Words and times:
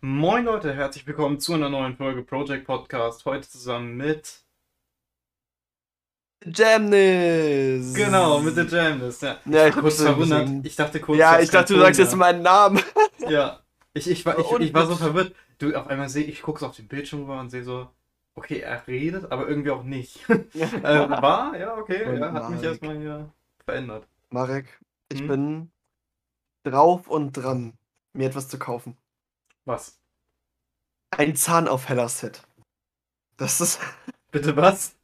Moin 0.00 0.44
Leute, 0.44 0.74
herzlich 0.74 1.06
willkommen 1.06 1.40
zu 1.40 1.54
einer 1.54 1.68
neuen 1.68 1.96
Folge 1.96 2.22
Project 2.22 2.66
Podcast. 2.66 3.24
Heute 3.24 3.48
zusammen 3.48 3.96
mit. 3.96 4.42
Jamnis! 6.44 7.94
Genau, 7.94 8.40
mit 8.40 8.56
der 8.56 8.66
Jamnis. 8.66 9.20
Ja, 9.20 9.38
Ja, 9.46 9.66
ich 9.68 9.74
kurz 9.74 9.98
ein 10.00 10.06
verwundert. 10.06 10.42
bisschen- 10.44 10.64
Ich 10.64 10.76
dachte 10.76 11.00
kurz. 11.00 11.18
Ja, 11.18 11.36
du 11.38 11.42
ich 11.42 11.50
dachte, 11.50 11.74
du 11.74 11.80
sagst 11.80 11.98
jetzt 11.98 12.16
meinen 12.16 12.42
Namen. 12.42 12.80
Ja. 13.28 13.60
Ich, 13.94 14.08
ich, 14.10 14.24
war, 14.26 14.38
ich, 14.38 14.52
ich 14.60 14.74
war 14.74 14.86
so 14.86 14.94
verwirrt. 14.94 15.34
Du, 15.58 15.74
auf 15.74 15.86
einmal 15.88 16.08
sehe 16.10 16.24
ich, 16.24 16.42
guck's 16.42 16.62
auf 16.62 16.76
den 16.76 16.86
Bildschirm 16.86 17.22
rüber 17.22 17.40
und 17.40 17.48
sehe 17.50 17.64
so, 17.64 17.88
okay, 18.34 18.58
er 18.60 18.86
redet, 18.86 19.32
aber 19.32 19.48
irgendwie 19.48 19.70
auch 19.70 19.82
nicht. 19.82 20.20
äh, 20.28 20.38
war, 20.84 21.56
ja, 21.58 21.74
okay, 21.76 22.04
Und 22.04 22.18
ja, 22.18 22.30
hat 22.32 22.50
mich 22.50 22.60
Marek. 22.60 22.64
erstmal 22.64 22.98
hier 22.98 23.32
verändert. 23.64 24.06
Marek, 24.28 24.78
ich 25.08 25.20
Hm? 25.20 25.26
bin 25.28 25.70
drauf 26.62 27.08
und 27.08 27.32
dran, 27.32 27.72
mir 28.12 28.26
etwas 28.28 28.48
zu 28.48 28.58
kaufen. 28.58 28.96
Was? 29.66 29.98
Ein 31.10 31.34
Zahnaufheller-Set. 31.34 32.42
Das 33.36 33.60
ist. 33.60 33.80
Bitte 34.32 34.56
was? 34.56 34.94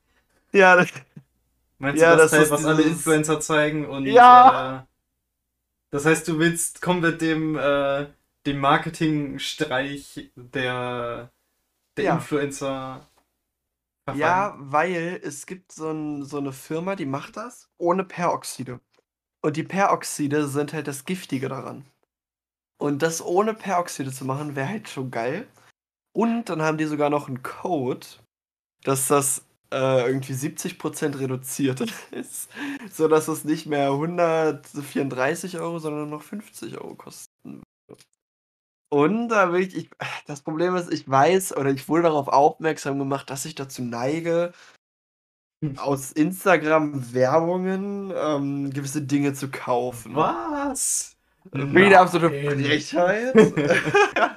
Ja, 0.53 0.77
das, 0.77 0.91
Meinst 1.79 2.01
Ja, 2.01 2.13
du 2.13 2.19
das, 2.19 2.31
das 2.31 2.31
Teil, 2.31 2.43
ist 2.43 2.51
was 2.51 2.65
alle 2.65 2.83
Influencer 2.83 3.41
zeigen 3.41 3.87
und 3.87 4.07
Ja! 4.07 4.81
äh, 4.81 4.87
das 5.91 6.07
heißt, 6.07 6.27
du 6.29 6.39
willst 6.39 6.81
komplett 6.81 7.21
dem, 7.21 7.57
äh, 7.57 8.07
dem 8.47 8.59
Marketingstreich 8.61 10.33
der, 10.37 11.31
der 11.97 12.05
Ja. 12.05 12.15
Influencer 12.15 13.07
verfallen. 14.05 14.19
ja, 14.19 14.55
weil 14.59 15.21
es 15.23 15.47
gibt 15.47 15.73
so, 15.73 15.91
ein, 15.91 16.25
so 16.25 16.39
eine 16.39 16.53
Firma, 16.53 16.97
die 16.97 17.07
macht 17.07 17.37
das 17.37 17.69
ohne 17.79 18.05
Peroxide. 18.05 18.81
Und 19.43 19.57
die 19.57 19.65
Peroxide 19.65 20.49
sind 20.49 20.73
halt 20.73 20.89
das 20.89 21.05
Giftige 21.05 21.49
daran. 21.49 21.85
Und 22.83 23.01
das 23.01 23.25
ohne 23.25 23.55
Peroxide 23.55 24.11
zu 24.11 24.25
machen, 24.25 24.57
wäre 24.57 24.69
halt 24.69 24.89
schon 24.89 25.13
geil. 25.13 25.47
Und 26.13 26.47
dann 26.47 26.63
haben 26.63 26.79
die 26.79 26.87
sogar 26.87 27.11
noch 27.11 27.29
einen 27.29 27.45
Code, 27.45 28.05
dass 28.83 29.07
das 29.07 29.45
äh, 29.73 30.05
irgendwie 30.05 30.33
70% 30.33 31.21
reduziert 31.21 31.81
ist, 32.11 32.51
sodass 32.91 33.29
es 33.29 33.45
nicht 33.45 33.67
mehr 33.67 33.93
134 33.93 35.61
Euro, 35.61 35.79
sondern 35.79 36.11
noch 36.11 36.23
50 36.23 36.77
Euro 36.79 36.97
kosten 36.97 37.63
wird. 37.89 38.03
Und 38.91 39.29
da 39.29 39.53
will 39.53 39.61
ich, 39.61 39.77
ich, 39.77 39.91
das 40.27 40.43
Problem 40.43 40.75
ist, 40.75 40.93
ich 40.93 41.09
weiß 41.09 41.57
oder 41.57 41.71
ich 41.71 41.89
wurde 41.89 42.03
darauf 42.03 42.27
aufmerksam 42.27 42.99
gemacht, 42.99 43.31
dass 43.31 43.45
ich 43.45 43.55
dazu 43.55 43.83
neige, 43.83 44.51
aus 45.77 46.11
Instagram-Werbungen 46.11 48.13
ähm, 48.13 48.71
gewisse 48.71 49.03
Dinge 49.03 49.35
zu 49.35 49.53
kaufen. 49.53 50.17
Was? 50.17 51.17
Wieder 51.53 52.01
absolute. 52.01 52.31
Frechheit. 52.61 53.35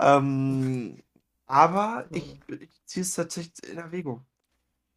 ähm, 0.00 1.02
aber 1.46 2.06
ich, 2.10 2.38
ich 2.48 2.84
ziehe 2.86 3.02
es 3.02 3.14
tatsächlich 3.14 3.70
in 3.70 3.78
Erwägung. 3.78 4.24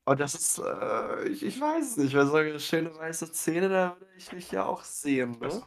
Und 0.06 0.20
das 0.20 0.36
ist, 0.36 0.60
äh, 0.60 1.28
ich, 1.28 1.44
ich 1.44 1.60
weiß 1.60 1.92
es 1.92 1.98
nicht, 1.98 2.16
weil 2.16 2.26
so 2.28 2.36
eine 2.36 2.60
schöne 2.60 2.96
weiße 2.96 3.32
Zähne, 3.32 3.70
da 3.70 3.98
würde 4.00 4.14
ich 4.18 4.32
mich 4.32 4.52
ja 4.52 4.66
auch 4.66 4.84
sehen, 4.84 5.38
ne? 5.40 5.62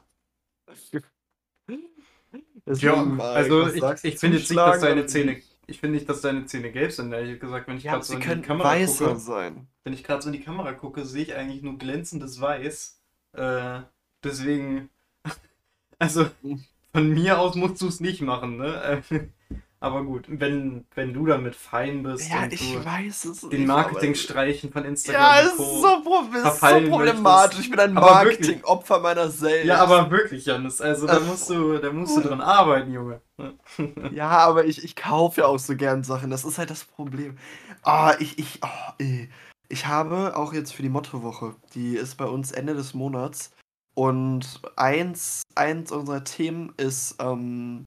Ja, 2.67 2.67
Deswegen, 2.67 3.17
Marek, 3.17 3.37
also 3.37 3.69
ich, 3.69 4.05
ich 4.05 4.19
finde 4.19 4.39
jetzt 4.39 4.51
nicht, 4.51 4.59
dass 4.59 4.81
deine 4.81 5.07
Zähne, 5.07 5.43
ich 5.67 5.81
finde 5.81 5.97
nicht, 5.97 6.09
dass 6.09 6.21
deine 6.21 6.47
Zähne 6.47 6.71
gelb 6.71 6.93
sind, 6.93 7.13
ehrlich 7.13 7.41
gesagt, 7.41 7.67
wenn 7.69 7.77
ich 7.77 7.85
Ja, 7.85 7.93
gerade 7.93 8.05
so 8.05 8.15
in 8.15 8.21
die 8.21 8.41
Kamera 8.43 8.75
gucke. 8.87 9.17
sein. 9.17 9.69
Wenn 9.85 9.93
ich 9.93 10.05
gerade 10.05 10.23
so 10.23 10.29
in 10.29 10.35
die 10.35 10.43
Kamera 10.43 10.73
gucke, 10.73 11.05
sehe 11.05 11.23
ich 11.25 11.35
eigentlich 11.35 11.63
nur 11.63 11.79
glänzendes 11.79 12.41
Weiß. 12.41 13.01
Äh, 13.33 13.81
deswegen, 14.23 14.91
also 16.01 16.27
von 16.93 17.09
mir 17.11 17.39
aus 17.39 17.55
musst 17.55 17.81
du 17.81 17.87
es 17.87 18.01
nicht 18.01 18.21
machen, 18.23 18.57
ne? 18.57 19.03
Aber 19.83 20.05
gut, 20.05 20.27
wenn, 20.29 20.85
wenn 20.95 21.15
du 21.15 21.25
damit 21.25 21.57
fein 21.57 22.03
bist 22.03 22.29
Ja, 22.29 22.43
und 22.43 22.53
ich 22.53 22.75
du 22.75 22.85
weiß 22.85 23.25
es 23.25 23.49
den 23.49 23.67
Marketingstreichen 23.67 24.71
von 24.71 24.85
Instagram 24.85 25.23
Ja, 25.23 25.41
ist 25.41 25.57
so, 25.57 26.03
pro 26.03 26.21
ist 26.37 26.61
so 26.61 26.91
problematisch. 26.91 27.23
möchtest. 27.23 27.61
Ich 27.61 27.71
bin 27.71 27.81
ein. 27.81 27.95
Marketingopfer 27.95 29.01
meiner 29.01 29.31
selbst. 29.31 29.65
Ja, 29.65 29.79
aber 29.79 30.11
wirklich, 30.11 30.45
Janis, 30.45 30.83
also 30.83 31.07
da 31.07 31.19
musst 31.21 31.49
du, 31.49 31.79
da 31.79 31.91
musst 31.93 32.15
du 32.15 32.21
dran 32.21 32.43
arbeiten, 32.43 32.93
Junge. 32.93 33.23
Ja, 34.13 34.29
aber 34.29 34.67
ich, 34.67 34.85
ich 34.85 34.97
kaufe 34.97 35.41
ja 35.41 35.47
auch 35.47 35.59
so 35.59 35.75
gern 35.75 36.05
Sachen. 36.05 36.31
Das 36.31 36.45
ist 36.45 36.59
halt 36.59 36.69
das 36.69 36.85
Problem. 36.85 37.39
Ah, 37.83 38.15
ich, 38.19 38.39
ich, 38.39 38.61
oh, 38.63 38.93
ey. 38.99 39.31
Ich 39.71 39.87
habe 39.87 40.37
auch 40.37 40.53
jetzt 40.53 40.75
für 40.75 40.83
die 40.83 40.89
Mottowoche, 40.91 41.55
die 41.75 41.95
ist 41.95 42.17
bei 42.17 42.27
uns 42.27 42.53
Ende 42.53 42.75
des 42.75 42.93
Monats. 42.93 43.53
Und 44.01 44.63
eins, 44.77 45.43
eins 45.55 45.93
unserer 45.93 46.25
Themen 46.25 46.73
ist 46.79 47.17
ähm, 47.19 47.85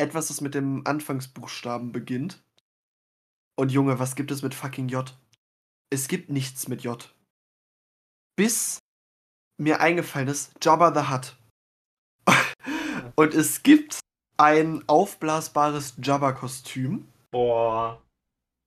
etwas, 0.00 0.28
das 0.28 0.40
mit 0.40 0.54
dem 0.54 0.86
Anfangsbuchstaben 0.86 1.92
beginnt. 1.92 2.42
Und 3.54 3.70
Junge, 3.70 3.98
was 3.98 4.16
gibt 4.16 4.30
es 4.30 4.40
mit 4.40 4.54
fucking 4.54 4.88
J? 4.88 5.14
Es 5.92 6.08
gibt 6.08 6.30
nichts 6.30 6.66
mit 6.66 6.82
J. 6.82 7.14
Bis 8.36 8.78
mir 9.60 9.80
eingefallen 9.80 10.28
ist, 10.28 10.54
Jabba 10.64 10.94
the 10.94 11.10
Hutt. 11.12 11.36
Und 13.14 13.34
es 13.34 13.62
gibt 13.62 14.00
ein 14.38 14.82
aufblasbares 14.88 15.96
Jabba-Kostüm. 16.02 17.06
Boah. 17.30 18.02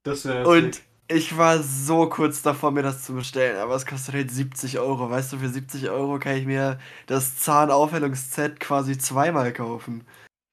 Das 0.03 0.25
wäre 0.25 0.47
Und 0.47 0.83
ich 1.07 1.37
war 1.37 1.61
so 1.63 2.07
kurz 2.09 2.41
davor, 2.41 2.71
mir 2.71 2.83
das 2.83 3.03
zu 3.03 3.13
bestellen, 3.13 3.57
aber 3.57 3.75
es 3.75 3.85
kostet 3.85 4.15
halt 4.15 4.31
70 4.31 4.79
Euro. 4.79 5.09
Weißt 5.09 5.33
du, 5.33 5.37
für 5.39 5.49
70 5.49 5.89
Euro 5.89 6.19
kann 6.19 6.35
ich 6.35 6.45
mir 6.45 6.79
das 7.05 7.37
Zahnaufhellungsset 7.37 8.59
quasi 8.59 8.97
zweimal 8.97 9.53
kaufen. 9.53 10.05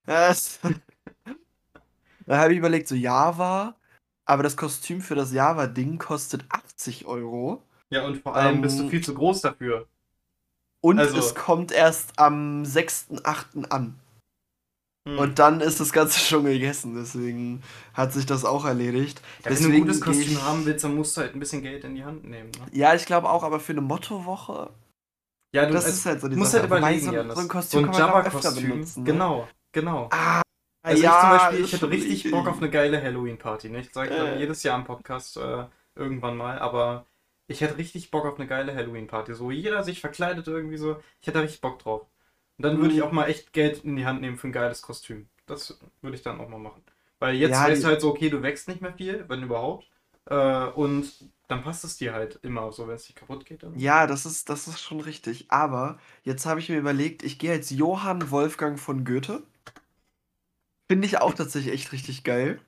Das 0.07 0.61
da 2.27 2.39
habe 2.39 2.53
ich 2.53 2.59
überlegt, 2.59 2.89
so 2.89 2.95
Java, 2.95 3.75
aber 4.27 4.43
das 4.43 4.57
Kostüm 4.57 5.01
für 5.01 5.15
das 5.15 5.33
Java-Ding 5.33 5.99
kostet 5.99 6.45
80 6.49 7.07
Euro. 7.07 7.63
Ja, 7.91 8.05
und 8.07 8.23
vor 8.23 8.35
allem 8.35 8.61
bist 8.61 8.79
du 8.79 8.85
Ähm, 8.85 8.91
viel 8.91 9.05
zu 9.05 9.15
groß 9.15 9.43
dafür. 9.43 9.87
Und 10.81 10.99
Also- 10.99 11.19
es 11.19 11.35
kommt 11.35 11.73
erst 11.73 12.19
am 12.19 12.63
6.8. 12.65 13.71
an. 13.71 13.99
Hm. 15.07 15.19
Und 15.19 15.39
dann 15.39 15.61
ist 15.61 15.81
das 15.81 15.93
Ganze 15.93 16.19
schon 16.27 16.45
gegessen, 16.45 16.95
deswegen 16.95 17.63
hat 17.93 18.13
sich 18.13 18.25
das 18.27 18.45
auch 18.45 18.65
erledigt. 18.65 19.21
ja, 19.45 19.51
wenn 19.51 19.53
du 19.57 19.59
ein 19.59 19.65
deswegen 19.67 19.83
gutes 19.87 20.01
Kostüm 20.01 20.33
ich- 20.33 20.43
haben 20.43 20.65
willst, 20.65 20.85
dann 20.85 20.95
musst 20.95 21.17
du 21.17 21.21
halt 21.21 21.35
ein 21.35 21.41
bisschen 21.41 21.63
Geld 21.63 21.85
in 21.85 21.95
die 21.95 22.05
Hand 22.05 22.25
nehmen. 22.25 22.51
Ne? 22.51 22.67
Ja, 22.73 22.95
ich 22.95 23.05
glaube 23.05 23.29
auch, 23.29 23.43
aber 23.43 23.61
für 23.61 23.73
eine 23.73 23.83
Mottowoche, 23.83 24.71
Ja, 25.55 25.67
du 25.67 25.73
das 25.75 25.85
also, 25.85 25.97
ist 25.97 26.07
halt 26.07 26.21
so 26.23 26.29
die 26.29 26.37
musst 26.37 26.53
Sache. 26.53 26.63
halt 26.63 26.71
Wobei 26.71 26.97
überlegen, 26.97 27.29
so, 27.29 27.35
so 27.35 27.41
ein 27.43 27.49
Kostüm 27.49 27.81
so 27.81 27.87
ein 27.87 27.93
kann 27.93 28.11
man 28.11 28.27
öfter 28.27 28.53
benutzen. 28.53 29.03
Ne? 29.03 29.13
Genau, 29.13 29.49
genau. 29.73 30.09
Ah, 30.11 30.41
Also 30.83 31.03
ja, 31.03 31.11
ich 31.15 31.21
zum 31.21 31.31
Beispiel, 31.31 31.65
ich 31.67 31.73
hätte 31.75 31.91
richtig 31.91 32.31
Bock 32.31 32.49
auf 32.49 32.57
eine 32.59 32.71
geile 32.71 33.03
Halloween-Party. 33.03 33.69
Ne? 33.69 33.81
Ich 33.81 33.93
sage 33.93 34.15
Äh. 34.15 34.39
jedes 34.39 34.63
Jahr 34.63 34.79
im 34.79 34.85
Podcast 34.85 35.37
äh, 35.37 35.67
irgendwann 35.95 36.37
mal, 36.39 36.59
aber 36.59 37.05
ich 37.47 37.61
hätte 37.61 37.77
richtig 37.77 38.11
Bock 38.11 38.25
auf 38.25 38.39
eine 38.39 38.47
geile 38.49 38.75
Halloween-Party. 38.75 39.35
So 39.35 39.51
jeder 39.51 39.83
sich 39.85 40.01
verkleidet 40.01 40.47
irgendwie 40.49 40.79
so. 40.79 40.97
Ich 41.21 41.27
hätte 41.27 41.39
da 41.39 41.43
richtig 41.43 41.61
Bock 41.61 41.79
drauf. 41.79 42.07
Und 42.59 42.65
dann 42.65 42.81
würde 42.81 42.95
ich 42.95 42.99
Mhm. 42.99 43.03
auch 43.03 43.13
mal 43.13 43.27
echt 43.29 43.53
Geld 43.53 43.85
in 43.85 43.97
die 43.97 44.07
Hand 44.07 44.21
nehmen 44.21 44.37
für 44.39 44.49
ein 44.49 44.53
geiles 44.53 44.83
Kostüm. 44.83 45.29
Das 45.47 45.79
würde 46.03 46.17
ich 46.17 46.23
dann 46.23 46.41
auch 46.41 46.49
mal 46.49 46.59
machen. 46.59 46.83
Weil 47.19 47.35
jetzt 47.37 47.61
Ja, 47.61 47.69
du 47.69 47.85
halt 47.85 48.01
so, 48.01 48.11
okay, 48.11 48.31
du 48.31 48.43
wächst 48.43 48.69
nicht 48.69 48.81
mehr 48.81 48.95
viel, 48.95 49.25
wenn 49.29 49.43
überhaupt. 49.43 49.89
Äh, 50.27 50.67
und 50.69 51.13
dann 51.49 51.63
passt 51.63 51.85
es 51.85 51.97
dir 51.97 52.13
halt 52.15 52.39
immer 52.43 52.73
so, 52.73 52.89
wenn 52.89 52.97
es 52.97 53.07
dir 53.07 53.15
kaputt 53.15 53.45
geht. 53.47 53.63
Dann. 53.63 53.75
Ja, 53.77 54.07
das 54.09 54.25
ist, 54.27 54.49
das 54.49 54.67
ist 54.69 54.81
schon 54.81 55.01
richtig. 55.01 55.47
Aber 55.51 55.99
jetzt 56.25 56.47
habe 56.47 56.61
ich 56.61 56.69
mir 56.69 56.79
überlegt, 56.79 57.23
ich 57.23 57.39
gehe 57.39 57.53
als 57.53 57.71
Johann 57.71 58.31
Wolfgang 58.31 58.79
von 58.81 59.05
Goethe. 59.05 59.43
Finde 60.91 61.07
ich 61.07 61.19
auch 61.21 61.35
tatsächlich 61.35 61.75
echt 61.75 61.93
richtig 61.93 62.25
geil. 62.25 62.59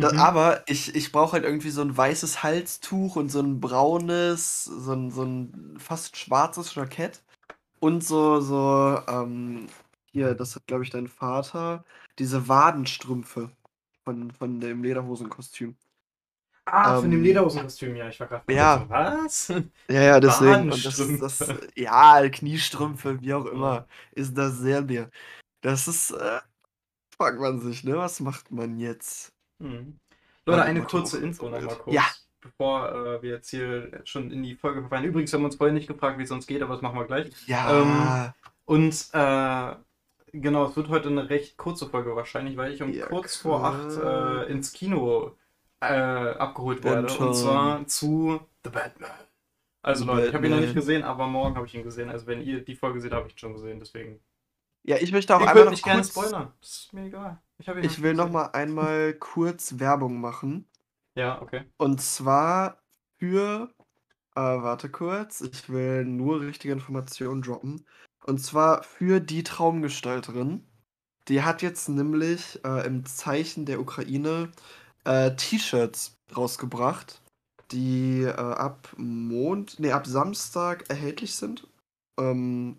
Da, 0.00 0.12
Mhm. 0.12 0.18
Aber 0.18 0.62
ich, 0.68 0.94
ich 0.94 1.12
brauche 1.12 1.32
halt 1.32 1.44
irgendwie 1.44 1.70
so 1.70 1.82
ein 1.82 1.96
weißes 1.96 2.42
Halstuch 2.42 3.16
und 3.16 3.30
so 3.30 3.40
ein 3.40 3.60
braunes, 3.60 4.64
so 4.64 4.92
ein, 4.92 5.10
so 5.10 5.22
ein 5.24 5.76
fast 5.78 6.16
schwarzes 6.16 6.74
Jackett. 6.74 7.22
Und 7.82 8.04
so, 8.04 8.40
so, 8.40 9.02
ähm, 9.08 9.66
hier, 10.12 10.34
das 10.34 10.54
hat, 10.54 10.68
glaube 10.68 10.84
ich, 10.84 10.90
dein 10.90 11.08
Vater, 11.08 11.84
diese 12.16 12.46
Wadenstrümpfe 12.46 13.50
von, 14.04 14.30
von 14.30 14.60
dem 14.60 14.84
Lederhosenkostüm. 14.84 15.74
Ah, 16.64 17.00
von 17.00 17.10
dem 17.10 17.18
ähm, 17.18 17.24
Lederhosenkostüm, 17.24 17.96
ja, 17.96 18.08
ich 18.08 18.20
war 18.20 18.28
gerade 18.28 18.54
ja. 18.54 18.88
was? 18.88 19.48
Ja, 19.88 20.00
ja, 20.00 20.20
deswegen. 20.20 20.70
Das, 20.70 21.18
das, 21.18 21.54
ja, 21.74 22.28
Kniestrümpfe, 22.28 23.20
wie 23.20 23.34
auch 23.34 23.46
immer, 23.46 23.88
ist 24.12 24.38
das 24.38 24.58
sehr 24.58 24.82
mir. 24.82 25.10
Das 25.60 25.88
ist, 25.88 26.12
äh, 26.12 26.38
fragt 27.16 27.40
man 27.40 27.58
sich, 27.58 27.82
ne? 27.82 27.96
Was 27.96 28.20
macht 28.20 28.52
man 28.52 28.78
jetzt? 28.78 29.32
Mhm. 29.58 29.98
Leute, 30.46 30.62
eine 30.62 30.84
kurze 30.84 31.18
Info 31.18 31.48
nochmal 31.48 31.78
kurz. 31.78 31.96
Ja. 31.96 32.04
Bevor 32.42 32.88
äh, 32.92 33.22
wir 33.22 33.30
jetzt 33.30 33.50
hier 33.50 34.02
schon 34.04 34.30
in 34.30 34.42
die 34.42 34.56
Folge 34.56 34.80
verfallen. 34.80 35.04
Übrigens 35.04 35.32
haben 35.32 35.40
wir 35.42 35.46
uns 35.46 35.56
vorhin 35.56 35.74
nicht 35.74 35.86
gefragt, 35.86 36.18
wie 36.18 36.24
es 36.24 36.30
uns 36.30 36.46
geht, 36.46 36.60
aber 36.62 36.74
das 36.74 36.82
machen 36.82 36.98
wir 36.98 37.06
gleich. 37.06 37.30
Ja, 37.46 38.34
Und 38.64 39.08
äh, 39.12 39.74
genau, 40.32 40.66
es 40.66 40.76
wird 40.76 40.88
heute 40.88 41.08
eine 41.08 41.30
recht 41.30 41.56
kurze 41.56 41.86
Folge 41.88 42.14
wahrscheinlich, 42.16 42.56
weil 42.56 42.72
ich 42.72 42.82
um 42.82 42.92
Ja, 42.92 43.06
kurz 43.06 43.36
vor 43.36 43.64
acht 43.64 43.90
klar. 43.90 44.46
äh, 44.48 44.50
ins 44.52 44.72
Kino 44.72 45.36
äh, 45.80 45.84
abgeholt 45.86 46.84
werde. 46.84 47.08
Spontan. 47.08 47.28
Und 47.28 47.34
zwar 47.34 47.86
zu 47.86 48.40
The 48.64 48.70
Batman. 48.70 49.10
Also 49.82 50.04
Leute, 50.04 50.28
ich 50.28 50.34
habe 50.34 50.46
ihn 50.46 50.52
noch 50.52 50.60
nicht 50.60 50.74
gesehen, 50.74 51.02
aber 51.02 51.26
morgen 51.26 51.56
habe 51.56 51.66
ich 51.66 51.74
ihn 51.74 51.82
gesehen. 51.82 52.08
Also 52.08 52.26
wenn 52.26 52.42
ihr 52.42 52.64
die 52.64 52.76
Folge 52.76 53.00
seht, 53.00 53.12
habe 53.12 53.26
ich 53.26 53.34
ihn 53.34 53.38
schon 53.38 53.52
gesehen. 53.54 53.80
Deswegen 53.80 54.20
Ja, 54.84 54.96
ich 54.96 55.12
möchte 55.12 55.36
auch 55.36 55.40
Ihr 55.40 55.48
einmal 55.48 55.64
noch 55.66 55.82
gerne 55.82 56.02
kurz, 56.02 56.10
spoilern. 56.10 56.52
Das 56.60 56.70
ist 56.70 56.92
mir 56.92 57.06
egal. 57.06 57.40
Ich, 57.58 57.68
ich 57.68 58.02
will 58.02 58.14
noch 58.14 58.30
mal 58.30 58.46
einmal 58.46 59.14
kurz 59.14 59.78
Werbung 59.78 60.20
machen. 60.20 60.68
Ja, 61.16 61.42
okay. 61.42 61.64
Und 61.76 62.00
zwar 62.00 62.82
für, 63.18 63.72
äh, 64.36 64.40
warte 64.40 64.90
kurz, 64.90 65.40
ich 65.42 65.68
will 65.70 66.04
nur 66.04 66.40
richtige 66.40 66.72
Informationen 66.72 67.42
droppen. 67.42 67.86
Und 68.24 68.38
zwar 68.38 68.82
für 68.82 69.20
die 69.20 69.42
Traumgestalterin. 69.42 70.66
Die 71.28 71.42
hat 71.42 71.62
jetzt 71.62 71.88
nämlich 71.88 72.64
äh, 72.64 72.86
im 72.86 73.04
Zeichen 73.06 73.66
der 73.66 73.80
Ukraine 73.80 74.52
äh, 75.04 75.34
T-Shirts 75.36 76.16
rausgebracht, 76.36 77.22
die 77.72 78.22
äh, 78.22 78.32
ab 78.32 78.92
Mond, 78.96 79.78
nee, 79.80 79.92
ab 79.92 80.06
Samstag 80.06 80.88
erhältlich 80.90 81.34
sind. 81.36 81.68
Ähm, 82.20 82.78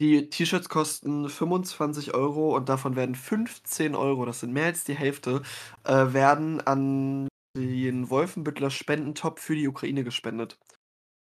die 0.00 0.30
T-Shirts 0.30 0.68
kosten 0.68 1.28
25 1.28 2.14
Euro 2.14 2.56
und 2.56 2.68
davon 2.68 2.96
werden 2.96 3.14
15 3.14 3.94
Euro, 3.94 4.24
das 4.24 4.40
sind 4.40 4.52
mehr 4.52 4.66
als 4.66 4.84
die 4.84 4.94
Hälfte, 4.94 5.42
äh, 5.84 6.12
werden 6.12 6.60
an 6.60 7.28
den 7.56 8.08
Wolfenbüttler 8.10 8.70
Spendentop 8.70 9.40
für 9.40 9.56
die 9.56 9.66
Ukraine 9.68 10.04
gespendet. 10.04 10.58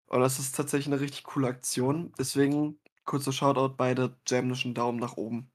Und 0.09 0.21
das 0.21 0.39
ist 0.39 0.57
tatsächlich 0.57 0.93
eine 0.93 1.01
richtig 1.01 1.25
coole 1.25 1.49
Aktion. 1.49 2.13
Deswegen 2.19 2.81
kurzer 3.05 3.33
Shoutout, 3.33 3.77
beide 3.77 4.17
jamnischen 4.27 4.75
Daumen 4.75 4.99
nach 4.99 5.17
oben. 5.17 5.51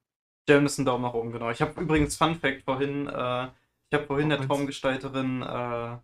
Jameson 0.48 0.86
Daumen 0.86 1.04
nach 1.04 1.13
oben, 1.13 1.31
genau. 1.31 1.50
Ich 1.51 1.62
habe 1.62 1.80
übrigens 1.81 2.16
Fun 2.18 2.36
Fact 2.36 2.63
vorhin, 2.63 3.07
äh, 3.07 3.48
ich 3.89 3.94
habe 3.94 4.06
vorhin 4.07 4.27
Oh, 4.27 4.30
der 4.30 4.42
Traumgestalterin 4.42 5.42
äh, 5.44 5.98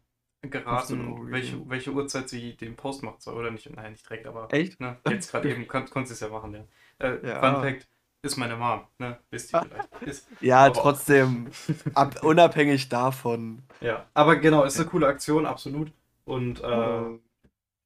15 0.44 0.52
geraten, 0.52 1.08
Euro 1.08 1.32
welche, 1.32 1.70
welche 1.70 1.92
Uhrzeit 1.92 2.30
sie 2.30 2.56
den 2.56 2.76
Post 2.76 3.04
macht 3.04 3.22
soll. 3.22 3.36
Oder 3.36 3.52
nicht, 3.52 3.70
nein, 3.70 3.94
nicht 3.94 4.08
direkt, 4.08 4.28
aber 4.28 4.48
Echt? 4.52 4.80
ne, 4.80 5.00
jetzt 5.08 5.32
gerade 5.32 5.50
eben 5.52 5.68
kon 5.68 5.90
konntest 5.90 6.22
du 6.22 6.26
es 6.26 6.32
ja 6.32 6.36
machen, 6.36 6.54
ja. 6.54 6.66
Äh, 7.00 7.28
Ja. 7.28 7.40
Fun 7.42 7.62
Fact, 7.62 7.88
ist 8.24 8.38
meine 8.38 8.56
Mom, 8.56 8.88
ne? 9.00 9.20
Wisst 9.30 9.54
ihr 9.54 9.62
vielleicht. 9.62 10.02
Ist, 10.02 10.28
Ja, 10.42 10.70
trotzdem, 10.70 11.48
ab, 11.94 12.24
unabhängig 12.24 12.90
davon. 12.90 13.62
ja. 13.82 14.06
Aber 14.14 14.36
genau, 14.38 14.64
ist 14.64 14.80
eine 14.80 14.90
coole 14.90 15.08
Aktion, 15.08 15.46
absolut. 15.46 15.92
Und 16.26 16.62
äh, 16.62 16.68
Äh, 16.68 17.20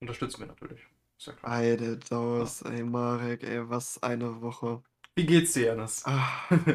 unterstützen 0.01 0.39
wir 0.41 0.47
natürlich. 0.47 0.81
Ist 1.17 1.27
ja 1.27 1.33
klar. 1.33 1.51
Beide 1.51 1.97
Daus, 1.97 2.61
ey, 2.61 2.83
Marek, 2.83 3.43
ey, 3.43 3.69
was 3.69 4.01
eine 4.01 4.41
Woche. 4.41 4.81
Wie 5.15 5.25
geht's 5.25 5.53
dir, 5.53 5.65
Janis? 5.67 6.03
Ah, 6.05 6.27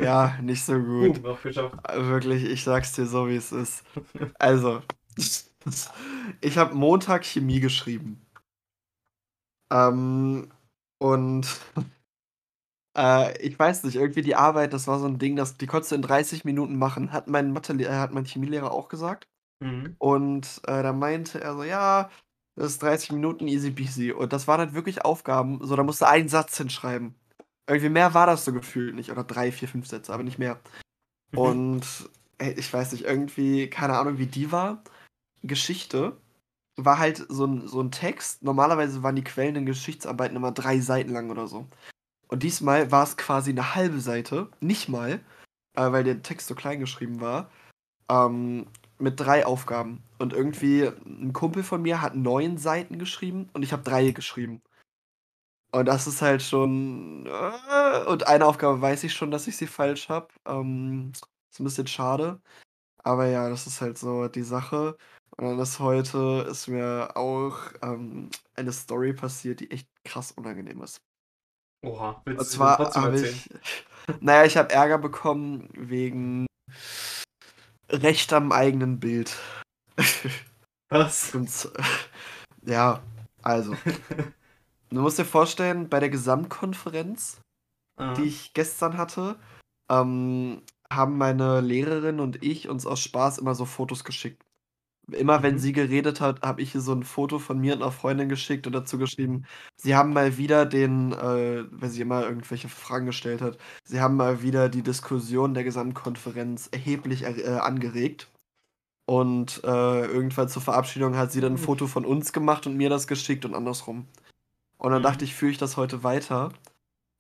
ja, 0.03 0.37
nicht 0.43 0.65
so 0.65 0.75
gut. 0.79 1.19
Uh. 1.19 1.37
Wirklich, 1.95 2.45
ich 2.45 2.63
sag's 2.65 2.93
dir 2.93 3.07
so, 3.07 3.29
wie 3.29 3.37
es 3.37 3.53
ist. 3.53 3.85
Also, 4.39 4.83
ich 6.41 6.59
habe 6.59 6.75
Montag 6.75 7.25
Chemie 7.25 7.61
geschrieben. 7.61 8.21
Ähm, 9.71 10.51
und 10.99 11.47
äh, 12.97 13.37
ich 13.41 13.59
weiß 13.59 13.85
nicht, 13.85 13.97
irgendwie 13.97 14.23
die 14.23 14.37
Arbeit, 14.37 14.73
das 14.73 14.87
war 14.87 14.99
so 14.99 15.07
ein 15.07 15.19
Ding, 15.19 15.37
das, 15.37 15.57
die 15.57 15.67
konntest 15.67 15.93
du 15.93 15.97
in 15.97 16.03
30 16.03 16.45
Minuten 16.45 16.77
machen, 16.77 17.13
hat 17.13 17.29
mein 17.29 17.53
Mathe, 17.53 17.73
äh, 17.75 17.89
hat 17.89 18.13
mein 18.13 18.25
Chemielehrer 18.25 18.73
auch 18.73 18.89
gesagt. 18.89 19.27
Mhm. 19.61 19.97
Und 19.99 20.61
äh, 20.67 20.83
da 20.83 20.93
meinte 20.93 21.41
er 21.41 21.55
so, 21.55 21.65
ja, 21.65 22.11
das 22.57 22.73
ist 22.73 22.83
30 22.83 23.13
Minuten 23.13 23.49
easy 23.49 23.71
peasy. 23.71 24.13
Und 24.13 24.33
das 24.33 24.47
waren 24.47 24.61
halt 24.61 24.75
wirklich 24.75 25.05
Aufgaben, 25.05 25.61
so, 25.63 25.77
da 25.77 25.83
musst 25.83 26.01
du 26.01 26.09
einen 26.09 26.29
Satz 26.29 26.57
hinschreiben. 26.57 27.15
Irgendwie 27.69 27.89
mehr 27.89 28.15
war 28.15 28.27
das 28.27 28.45
so 28.45 28.53
gefühlt 28.53 28.95
nicht. 28.95 29.11
Oder 29.11 29.25
drei, 29.25 29.51
vier, 29.51 29.69
fünf 29.69 29.87
Sätze, 29.87 30.13
aber 30.13 30.23
nicht 30.23 30.39
mehr. 30.39 30.61
Mhm. 31.33 31.39
Und 31.39 31.87
ey, 32.39 32.53
ich 32.53 32.73
weiß 32.73 32.93
nicht, 32.93 33.05
irgendwie, 33.05 33.69
keine 33.69 33.99
Ahnung, 33.99 34.19
wie 34.19 34.27
die 34.27 34.53
war. 34.53 34.83
Geschichte 35.43 36.17
war 36.77 36.99
halt 36.99 37.25
so 37.29 37.47
ein, 37.47 37.67
so 37.67 37.81
ein 37.81 37.91
Text. 37.91 38.43
Normalerweise 38.43 39.03
waren 39.03 39.17
die 39.17 39.25
Quellen 39.25 39.57
in 39.57 39.67
Geschichtsarbeiten 39.67 40.37
immer 40.37 40.53
drei 40.53 40.81
Seiten 40.81 41.13
lang 41.13 41.31
oder 41.31 41.47
so. 41.47 41.67
Und 42.29 42.43
diesmal 42.43 42.91
war 42.91 43.05
es 43.05 43.17
quasi 43.17 43.51
eine 43.51 43.75
halbe 43.75 44.01
Seite, 44.01 44.51
nicht 44.61 44.89
mal, 44.89 45.21
äh, 45.75 45.93
weil 45.93 46.05
der 46.05 46.23
Text 46.23 46.49
so 46.49 46.55
klein 46.55 46.81
geschrieben 46.81 47.21
war, 47.21 47.51
ähm, 48.11 48.67
mit 48.99 49.21
drei 49.21 49.47
Aufgaben. 49.47 50.03
Und 50.19 50.33
irgendwie 50.33 50.85
ein 51.07 51.33
Kumpel 51.33 51.63
von 51.63 51.83
mir 51.83 52.03
hat 52.03 52.15
neun 52.17 52.59
Seiten 52.59 52.99
geschrieben 52.99 53.51
und 53.55 53.63
ich 53.63 53.73
habe 53.73 53.83
drei 53.83 54.11
geschrieben. 54.13 54.63
Und 55.73 55.87
das 55.87 56.07
ist 56.07 56.23
halt 56.23 56.43
schon. 56.43 57.27
Äh, 57.27 58.05
und 58.07 58.27
eine 58.29 58.47
Aufgabe 58.47 58.81
weiß 58.81 59.03
ich 59.05 59.13
schon, 59.13 59.31
dass 59.31 59.49
ich 59.49 59.57
sie 59.57 59.67
falsch 59.67 60.09
habe. 60.09 60.29
Ähm, 60.47 61.13
ist 61.51 61.61
ein 61.61 61.65
bisschen 61.65 61.87
schade. 61.89 62.41
Aber 63.05 63.27
ja, 63.27 63.49
das 63.51 63.67
ist 63.67 63.81
halt 63.81 63.99
so 63.99 64.29
die 64.29 64.43
Sache. 64.43 64.97
Und 65.37 65.45
dann 65.47 65.59
ist 65.61 65.81
heute 65.81 66.47
ist 66.51 66.69
mir 66.69 67.17
auch 67.17 67.59
ähm, 67.83 68.31
eine 68.57 68.73
Story 68.73 69.15
passiert, 69.15 69.61
die 69.61 69.71
echt 69.71 69.89
krass 70.05 70.33
unangenehm 70.33 70.83
ist. 70.83 71.01
Oha, 71.85 72.11
Und 72.11 72.27
willst 72.27 72.53
du 72.53 72.57
zwar 72.57 72.77
trotzdem 72.77 73.03
habe 73.03 73.17
erzählen? 73.17 73.35
ich. 73.35 73.85
Naja, 74.21 74.45
ich 74.45 74.57
habe 74.57 74.73
Ärger 74.73 74.99
bekommen 74.99 75.69
wegen 75.75 76.47
Recht 77.91 78.33
am 78.33 78.53
eigenen 78.53 79.01
Bild. 79.01 79.37
Was? 80.91 81.35
Und, 81.35 81.69
ja, 82.67 83.03
also. 83.43 83.75
Du 84.91 85.01
musst 85.01 85.19
dir 85.19 85.25
vorstellen, 85.25 85.89
bei 85.89 86.01
der 86.01 86.11
Gesamtkonferenz, 86.11 87.41
Aha. 87.97 88.15
die 88.15 88.25
ich 88.25 88.53
gestern 88.53 88.97
hatte, 88.97 89.37
ähm, 89.91 90.63
haben 90.93 91.19
meine 91.19 91.61
Lehrerin 91.61 92.21
und 92.21 92.43
ich 92.45 92.69
uns 92.69 92.87
aus 92.87 93.01
Spaß 93.01 93.39
immer 93.39 93.55
so 93.55 93.65
Fotos 93.65 94.05
geschickt. 94.05 94.44
Immer 95.13 95.43
wenn 95.43 95.57
Mhm. 95.57 95.59
sie 95.59 95.73
geredet 95.73 96.21
hat, 96.21 96.43
habe 96.43 96.63
ich 96.63 96.75
ihr 96.75 96.81
so 96.81 96.93
ein 96.93 97.03
Foto 97.03 97.39
von 97.39 97.59
mir 97.61 97.75
und 97.75 97.83
einer 97.83 97.93
Freundin 97.93 98.29
geschickt 98.29 98.67
und 98.67 98.73
dazu 98.73 98.97
geschrieben, 98.99 99.45
sie 99.77 99.95
haben 99.97 100.13
mal 100.15 100.39
wieder 100.39 100.65
den, 100.67 101.13
äh, 101.13 101.65
weil 101.71 101.91
sie 101.91 102.01
immer 102.03 102.23
irgendwelche 102.25 102.69
Fragen 102.71 103.07
gestellt 103.07 103.43
hat, 103.43 103.59
sie 103.85 104.01
haben 104.01 104.17
mal 104.17 104.43
wieder 104.43 104.69
die 104.71 104.83
Diskussion 104.83 105.53
der 105.55 105.65
Gesamtkonferenz 105.65 106.69
erheblich 106.73 107.23
äh, 107.25 107.45
angeregt. 107.59 108.31
Und 109.07 109.63
äh, 109.65 110.07
irgendwann 110.07 110.49
zur 110.49 110.63
Verabschiedung 110.63 111.17
hat 111.17 111.33
sie 111.33 111.41
dann 111.41 111.55
ein 111.55 111.59
Mhm. 111.61 111.65
Foto 111.65 111.87
von 111.87 112.05
uns 112.07 112.33
gemacht 112.33 112.67
und 112.67 112.77
mir 112.77 112.89
das 112.91 113.07
geschickt 113.07 113.45
und 113.45 113.55
andersrum. 113.55 114.07
Und 114.79 114.93
dann 114.93 115.01
Mhm. 115.01 115.05
dachte 115.05 115.25
ich, 115.25 115.35
führe 115.35 115.53
ich 115.53 115.59
das 115.59 115.77
heute 115.77 116.03
weiter. 116.05 116.53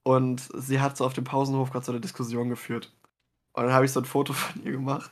Und 0.04 0.48
sie 0.56 0.80
hat 0.80 0.96
so 0.96 1.04
auf 1.06 1.14
dem 1.14 1.24
Pausenhof 1.24 1.70
gerade 1.72 1.84
so 1.86 1.92
eine 1.92 2.00
Diskussion 2.00 2.48
geführt. 2.50 2.92
Und 3.54 3.64
dann 3.64 3.72
habe 3.74 3.84
ich 3.86 3.92
so 3.92 4.00
ein 4.00 4.06
Foto 4.06 4.32
von 4.34 4.62
ihr 4.64 4.72
gemacht. 4.72 5.10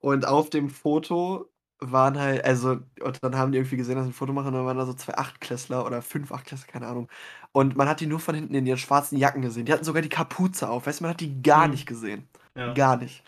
Und 0.00 0.26
auf 0.26 0.50
dem 0.50 0.70
Foto 0.70 1.48
waren 1.80 2.18
halt, 2.18 2.44
also, 2.44 2.78
und 3.02 3.22
dann 3.22 3.36
haben 3.36 3.52
die 3.52 3.58
irgendwie 3.58 3.76
gesehen, 3.76 3.96
dass 3.96 4.04
ich 4.06 4.10
ein 4.10 4.14
Foto 4.14 4.32
mache, 4.32 4.48
und 4.48 4.54
dann 4.54 4.66
waren 4.66 4.76
da 4.76 4.86
so 4.86 4.94
zwei 4.94 5.16
Achtklässler 5.16 5.84
oder 5.86 6.02
fünf 6.02 6.32
Achtklässler, 6.32 6.66
keine 6.72 6.86
Ahnung. 6.88 7.08
Und 7.52 7.76
man 7.76 7.88
hat 7.88 8.00
die 8.00 8.06
nur 8.06 8.20
von 8.20 8.34
hinten 8.34 8.54
in 8.54 8.66
ihren 8.66 8.78
schwarzen 8.78 9.18
Jacken 9.18 9.42
gesehen. 9.42 9.66
Die 9.66 9.72
hatten 9.72 9.84
sogar 9.84 10.02
die 10.02 10.08
Kapuze 10.08 10.68
auf, 10.70 10.86
weißt 10.86 11.00
du, 11.00 11.04
man 11.04 11.10
hat 11.12 11.20
die 11.20 11.42
gar 11.42 11.66
Mhm. 11.66 11.72
nicht 11.72 11.86
gesehen. 11.86 12.28
Ja. 12.56 12.72
Gar 12.74 12.96
nicht. 12.98 13.24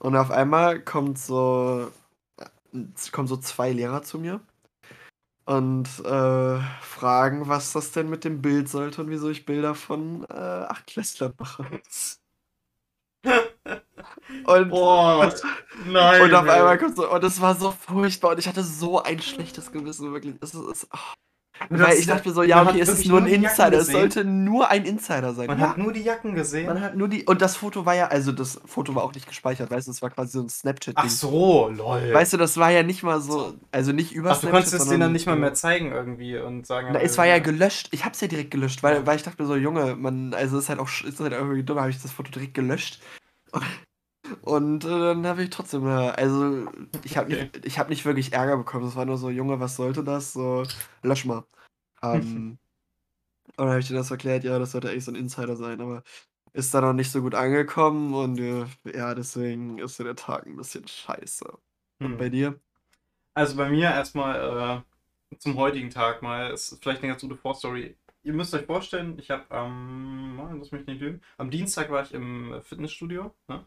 Und 0.00 0.16
auf 0.16 0.30
einmal 0.30 0.80
kommt 0.80 1.18
so, 1.18 1.90
es 2.94 3.12
kommen 3.12 3.28
so 3.28 3.36
zwei 3.38 3.72
Lehrer 3.72 4.02
zu 4.02 4.18
mir 4.18 4.40
und 5.46 5.88
äh, 6.04 6.60
fragen, 6.82 7.48
was 7.48 7.72
das 7.72 7.92
denn 7.92 8.10
mit 8.10 8.24
dem 8.24 8.42
Bild 8.42 8.68
sollte 8.68 9.02
und 9.02 9.10
wieso 9.10 9.30
ich 9.30 9.46
Bilder 9.46 9.74
von 9.74 10.24
äh, 10.28 10.34
Achtklässlern 10.34 11.32
mache. 11.38 11.64
Und, 14.44 14.68
Boah, 14.70 15.32
nein. 15.86 16.22
und 16.22 16.34
auf 16.34 16.48
einmal 16.48 16.78
kommt 16.78 16.96
so, 16.96 17.10
und 17.10 17.24
es 17.24 17.40
war 17.40 17.54
so 17.54 17.72
furchtbar 17.72 18.32
und 18.32 18.38
ich 18.38 18.48
hatte 18.48 18.62
so 18.62 19.02
ein 19.02 19.20
schlechtes 19.20 19.72
Gewissen, 19.72 20.12
wirklich. 20.12 20.34
Es 20.40 20.54
ist. 20.54 20.88
Das 21.68 21.80
Weil 21.80 21.92
ist 21.94 22.00
ich 22.00 22.06
dachte 22.06 22.28
mir 22.28 22.34
so, 22.34 22.42
ja, 22.42 22.62
okay, 22.62 22.80
es 22.80 22.88
ist 22.88 23.06
nur 23.06 23.18
ein 23.18 23.26
Insider, 23.26 23.78
es 23.78 23.88
sollte 23.88 24.24
nur 24.24 24.68
ein 24.68 24.84
Insider 24.84 25.34
sein. 25.34 25.48
Man 25.48 25.58
ja. 25.58 25.70
hat 25.70 25.78
nur 25.78 25.92
die 25.92 26.02
Jacken 26.02 26.34
gesehen. 26.34 26.66
Man 26.66 26.80
hat 26.80 26.96
nur 26.96 27.08
die. 27.08 27.24
Und 27.24 27.42
das 27.42 27.56
Foto 27.56 27.84
war 27.84 27.94
ja, 27.94 28.06
also 28.06 28.32
das 28.32 28.60
Foto 28.64 28.94
war 28.94 29.02
auch 29.02 29.12
nicht 29.12 29.26
gespeichert, 29.26 29.70
weißt 29.70 29.88
du, 29.88 29.90
es 29.90 30.00
war 30.00 30.10
quasi 30.10 30.32
so 30.32 30.42
ein 30.42 30.48
Snapchat-Ding. 30.48 31.04
Ach 31.04 31.10
so, 31.10 31.68
lol. 31.68 32.12
Weißt 32.12 32.32
du, 32.32 32.36
das 32.36 32.56
war 32.58 32.70
ja 32.70 32.82
nicht 32.82 33.02
mal 33.02 33.20
so, 33.20 33.54
also 33.72 33.92
nicht 33.92 34.12
über 34.12 34.30
Ach, 34.30 34.40
du 34.40 34.48
konntest 34.50 34.74
es 34.74 34.86
denen 34.86 35.00
dann 35.00 35.12
nicht 35.12 35.26
mal 35.26 35.36
mehr 35.36 35.54
zeigen 35.54 35.90
irgendwie 35.90 36.38
und 36.38 36.66
sagen. 36.66 36.90
Na, 36.92 37.00
es 37.00 37.18
war 37.18 37.26
ja 37.26 37.38
gelöscht. 37.38 37.88
Ich 37.90 38.04
hab's 38.04 38.20
ja 38.20 38.28
direkt 38.28 38.50
gelöscht, 38.52 38.82
weil, 38.82 39.04
weil 39.06 39.16
ich 39.16 39.24
dachte 39.24 39.42
mir 39.42 39.48
so, 39.48 39.56
Junge, 39.56 39.96
man, 39.96 40.34
also 40.34 40.58
ist 40.58 40.68
halt 40.68 40.78
auch 40.78 40.88
ist 40.88 41.18
halt 41.20 41.32
irgendwie 41.32 41.64
dumm, 41.64 41.80
habe 41.80 41.90
ich 41.90 42.00
das 42.00 42.12
Foto 42.12 42.30
direkt 42.30 42.54
gelöscht. 42.54 43.00
Und 44.42 44.84
äh, 44.84 44.88
dann 44.88 45.26
habe 45.26 45.42
ich 45.42 45.50
trotzdem, 45.50 45.86
äh, 45.86 45.90
also 46.10 46.68
ich 47.04 47.16
habe 47.16 47.28
Okay. 47.28 47.50
nicht, 47.52 47.64
ich 47.66 47.78
habe 47.78 47.90
nicht 47.90 48.04
wirklich 48.04 48.32
Ärger 48.32 48.56
bekommen. 48.56 48.86
Es 48.86 48.96
war 48.96 49.04
nur 49.06 49.18
so, 49.18 49.30
Junge, 49.30 49.60
was 49.60 49.76
sollte 49.76 50.04
das? 50.04 50.32
So, 50.32 50.64
lösch 51.02 51.24
mal. 51.24 51.44
Ähm, 52.02 52.58
und 53.46 53.58
dann 53.58 53.68
habe 53.70 53.80
ich 53.80 53.88
dir 53.88 53.94
das 53.94 54.10
erklärt, 54.10 54.44
ja, 54.44 54.58
das 54.58 54.72
sollte 54.72 54.90
eigentlich 54.90 55.04
so 55.04 55.12
ein 55.12 55.16
Insider 55.16 55.56
sein, 55.56 55.80
aber 55.80 56.02
ist 56.54 56.74
da 56.74 56.80
noch 56.80 56.94
nicht 56.94 57.12
so 57.12 57.22
gut 57.22 57.34
angekommen 57.34 58.14
und 58.14 58.38
äh, 58.40 58.66
ja, 58.94 59.14
deswegen 59.14 59.78
ist 59.78 59.96
so 59.98 60.04
der 60.04 60.16
Tag 60.16 60.46
ein 60.46 60.56
bisschen 60.56 60.88
scheiße. 60.88 61.46
Und 62.02 62.16
Hm. 62.16 62.18
bei 62.18 62.28
dir? 62.30 62.60
Also 63.34 63.56
bei 63.56 63.68
mir 63.70 63.84
erstmal 63.90 64.84
äh, 65.32 65.36
zum 65.38 65.56
heutigen 65.56 65.90
Tag 65.90 66.22
mal, 66.22 66.52
ist 66.52 66.78
vielleicht 66.82 67.02
eine 67.02 67.12
ganz 67.12 67.22
gute 67.22 67.36
Vorstory. 67.36 67.96
Ihr 68.22 68.32
müsst 68.34 68.52
euch 68.54 68.66
vorstellen, 68.66 69.18
ich 69.18 69.30
habe 69.30 69.50
am, 69.50 70.38
ähm, 70.40 70.58
lass 70.58 70.72
mich 70.72 70.86
nicht 70.86 71.00
lügen, 71.00 71.22
am 71.38 71.50
Dienstag 71.50 71.90
war 71.90 72.02
ich 72.02 72.12
im 72.14 72.60
Fitnessstudio, 72.62 73.34
ne? 73.48 73.64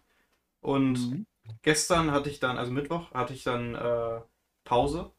Und 0.62 1.00
Mhm. 1.00 1.26
gestern 1.64 2.12
hatte 2.12 2.30
ich 2.30 2.40
dann, 2.40 2.58
also 2.58 2.72
Mittwoch, 2.72 3.12
hatte 3.14 3.34
ich 3.34 3.44
dann 3.44 3.76
äh, 3.76 4.22
Pause, 4.66 5.12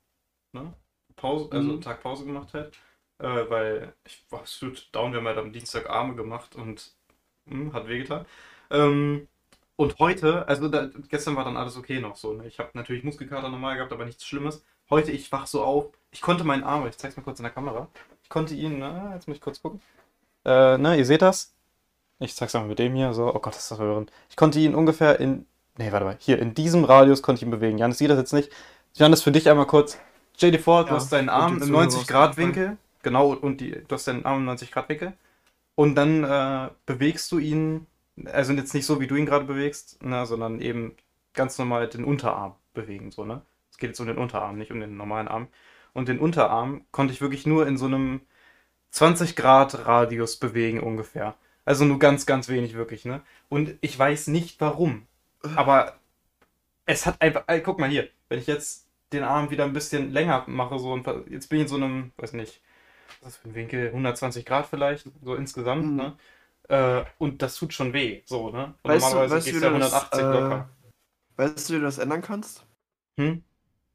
ne? 0.53 0.75
Pause, 1.17 1.53
also 1.53 1.77
Mhm. 1.77 1.81
Tag 1.81 2.03
Pause 2.03 2.27
gemacht 2.27 2.55
halt. 2.55 2.77
äh, 3.21 3.51
weil 3.51 3.95
ich 4.07 4.27
war 4.31 4.41
absolut 4.41 4.89
down. 4.95 5.13
Wir 5.13 5.21
haben 5.21 5.29
halt 5.29 5.39
am 5.39 5.53
Dienstag 5.53 5.91
Arme 5.91 6.17
gemacht 6.17 6.57
und 6.57 6.93
mh, 7.47 7.73
hat 7.75 7.89
wehgetan. 7.89 8.27
Ähm, 8.71 9.29
und 9.77 9.99
heute, 10.01 10.49
also 10.49 10.69
da, 10.69 10.91
gestern 11.11 11.37
war 11.37 11.45
dann 11.45 11.57
alles 11.59 11.77
okay 11.79 12.01
noch 12.01 12.17
so. 12.17 12.35
Ne? 12.35 12.47
Ich 12.49 12.59
habe 12.61 12.71
natürlich 12.75 13.05
Muskelkater 13.05 13.49
normal 13.51 13.77
gehabt, 13.77 13.93
aber 13.93 14.05
nichts 14.07 14.27
Schlimmes. 14.27 14.65
Heute, 14.91 15.13
ich 15.13 15.33
wach 15.33 15.47
so 15.49 15.65
auf. 15.65 15.93
Ich 16.13 16.21
konnte 16.23 16.45
meinen 16.45 16.65
Arm, 16.65 16.87
ich 16.89 16.99
zeig's 16.99 17.17
mal 17.17 17.23
kurz 17.25 17.41
in 17.41 17.45
der 17.45 17.53
Kamera. 17.53 17.89
Ich 18.33 18.35
konnte 18.35 18.55
ihn, 18.55 18.79
na, 18.79 19.13
jetzt 19.13 19.29
muss 19.29 19.37
ich 19.37 19.43
kurz 19.43 19.61
gucken. 19.61 19.83
Äh, 20.47 20.79
ne, 20.79 20.97
ihr 20.97 21.05
seht 21.05 21.21
das? 21.21 21.53
Ich 22.19 22.35
zeig's 22.35 22.55
mal 22.55 22.65
mit 22.65 22.79
dem 22.79 22.95
hier, 22.95 23.13
so. 23.13 23.27
Oh 23.27 23.39
Gott, 23.41 23.55
ist 23.55 23.71
das 23.71 23.77
verwirrend. 23.77 24.11
Ich 24.31 24.37
konnte 24.37 24.59
ihn 24.59 24.75
ungefähr 24.75 25.21
in, 25.21 25.45
nee, 25.77 25.93
warte 25.93 26.07
mal, 26.07 26.17
hier, 26.19 26.39
in 26.39 26.55
diesem 26.55 26.85
Radius 26.85 27.21
konnte 27.21 27.41
ich 27.41 27.43
ihn 27.43 27.51
bewegen. 27.51 27.77
Janis 27.77 27.99
sieht 27.99 28.09
das 28.09 28.17
jetzt 28.17 28.33
nicht. 28.33 28.51
Janis, 28.95 29.21
für 29.21 29.33
dich 29.33 29.51
einmal 29.51 29.67
kurz. 29.67 29.99
Stell 30.35 30.51
dir 30.51 30.61
vor, 30.61 30.85
du 30.85 30.93
Ja, 30.93 30.97
hast 30.97 31.13
deinen 31.13 31.29
Arm 31.29 31.59
im 31.59 31.63
Zuhörer 31.63 31.89
90-Grad-Winkel. 31.89 32.79
Genau, 33.03 33.35
und 33.35 33.61
die, 33.61 33.73
du 33.87 33.95
hast 33.95 34.09
deinen 34.09 34.25
Arm 34.25 34.49
im 34.49 34.55
90-Grad-Winkel. 34.55 35.13
Und 35.75 35.95
dann 35.95 36.25
äh, 36.25 36.71
bewegst 36.87 37.31
du 37.33 37.39
ihn, 37.39 37.87
also 38.25 38.55
jetzt 38.55 38.73
nicht 38.73 38.87
so, 38.87 38.99
wie 38.99 39.09
du 39.09 39.15
ihn 39.15 39.27
gerade 39.27 39.45
bewegst, 39.45 40.03
ne, 40.03 40.25
sondern 40.25 40.63
eben 40.63 40.97
ganz 41.35 41.59
normal 41.59 41.87
den 41.87 42.05
Unterarm 42.05 42.55
bewegen, 42.73 43.11
so, 43.11 43.27
ne? 43.27 43.43
Es 43.71 43.77
geht 43.77 43.91
jetzt 43.91 44.01
um 44.01 44.07
den 44.07 44.17
Unterarm, 44.17 44.57
nicht 44.57 44.71
um 44.71 44.81
den 44.81 44.97
normalen 44.97 45.29
Arm. 45.29 45.49
Und 45.95 46.09
den 46.09 46.19
Unterarm 46.19 46.85
konnte 46.93 47.13
ich 47.15 47.21
wirklich 47.21 47.47
nur 47.47 47.67
in 47.67 47.77
so 47.79 47.87
einem 47.87 48.23
20 48.91 49.37
Grad 49.37 49.87
Radius 49.87 50.39
bewegen 50.39 50.81
ungefähr. 50.81 51.37
Also 51.65 51.85
nur 51.85 51.99
ganz, 51.99 52.27
ganz 52.27 52.49
wenig 52.49 52.75
wirklich, 52.75 53.05
ne? 53.05 53.23
Und 53.49 53.77
ich 53.83 53.99
weiß 53.99 54.29
nicht 54.29 54.61
warum. 54.61 55.07
Aber 55.55 55.99
es 56.87 57.07
hat 57.07 57.21
einfach, 57.23 57.45
ey, 57.47 57.63
guck 57.63 57.79
mal 57.79 57.89
hier, 57.89 58.09
wenn 58.29 58.39
ich 58.39 58.47
jetzt 58.47 58.87
den 59.13 59.23
Arm 59.25 59.51
wieder 59.51 59.65
ein 59.65 59.73
bisschen 59.73 60.13
länger 60.13 60.45
mache, 60.49 60.79
so 60.79 60.93
und 60.93 61.07
jetzt 61.31 61.49
bin 61.49 61.59
ich 61.59 61.63
in 61.65 61.69
so 61.69 61.77
einem, 61.77 62.13
weiß 62.17 62.33
nicht, 62.35 62.61
was 63.21 63.31
ist 63.31 63.37
das 63.37 63.39
für 63.39 63.49
ein 63.51 63.55
Winkel, 63.57 63.93
120 63.93 64.47
Grad 64.47 64.67
vielleicht, 64.67 65.09
so 65.23 65.35
insgesamt, 65.37 65.91
Mhm. 65.91 65.97
ne? 65.97 66.17
Äh, 66.69 67.05
und 67.19 67.43
das 67.43 67.57
tut 67.57 67.75
schon 67.75 67.93
weh, 67.95 68.23
so, 68.27 68.51
ne? 68.51 68.75
Und 68.83 68.91
Weißt 68.91 69.13
du, 69.13 69.17
normalerweise 69.21 69.27
weißt 69.29 69.51
du, 69.51 69.57
geht's 69.57 69.61
wie 69.61 69.61
ja 69.61 69.71
du 69.71 69.75
das, 69.75 70.07
180 70.07 70.31
locker. 70.31 70.69
äh, 71.39 71.39
weißt 71.39 71.71
du, 71.71 71.75
wie 71.75 71.79
du 71.79 71.85
das 71.85 71.99
ändern 71.99 72.23
kannst? 72.23 72.67
Hm? 73.19 73.43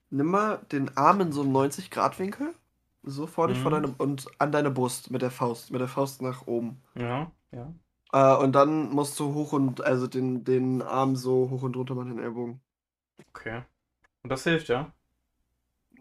Nimm 0.09 0.27
mal 0.27 0.59
den 0.71 0.95
Arm 0.97 1.21
in 1.21 1.31
so 1.31 1.41
einen 1.41 1.51
90-Grad-Winkel, 1.51 2.53
so 3.03 3.27
vor 3.27 3.47
dich 3.47 3.59
vor 3.59 3.71
Mhm. 3.71 3.75
deinem, 3.75 3.95
und 3.97 4.27
an 4.39 4.51
deine 4.51 4.71
Brust 4.71 5.11
mit 5.11 5.21
der 5.21 5.31
Faust, 5.31 5.71
mit 5.71 5.81
der 5.81 5.87
Faust 5.87 6.21
nach 6.21 6.47
oben. 6.47 6.81
Ja, 6.95 7.31
ja. 7.51 7.73
Äh, 8.13 8.35
und 8.37 8.53
dann 8.53 8.89
musst 8.89 9.19
du 9.19 9.33
hoch 9.33 9.53
und, 9.53 9.81
also 9.83 10.07
den, 10.07 10.43
den 10.43 10.81
Arm 10.81 11.15
so 11.15 11.49
hoch 11.49 11.63
und 11.63 11.75
runter 11.77 11.95
machen, 11.95 12.09
den 12.09 12.19
Ellbogen. 12.19 12.61
Okay. 13.29 13.63
Und 14.23 14.31
das 14.31 14.43
hilft, 14.45 14.69
ja? 14.69 14.93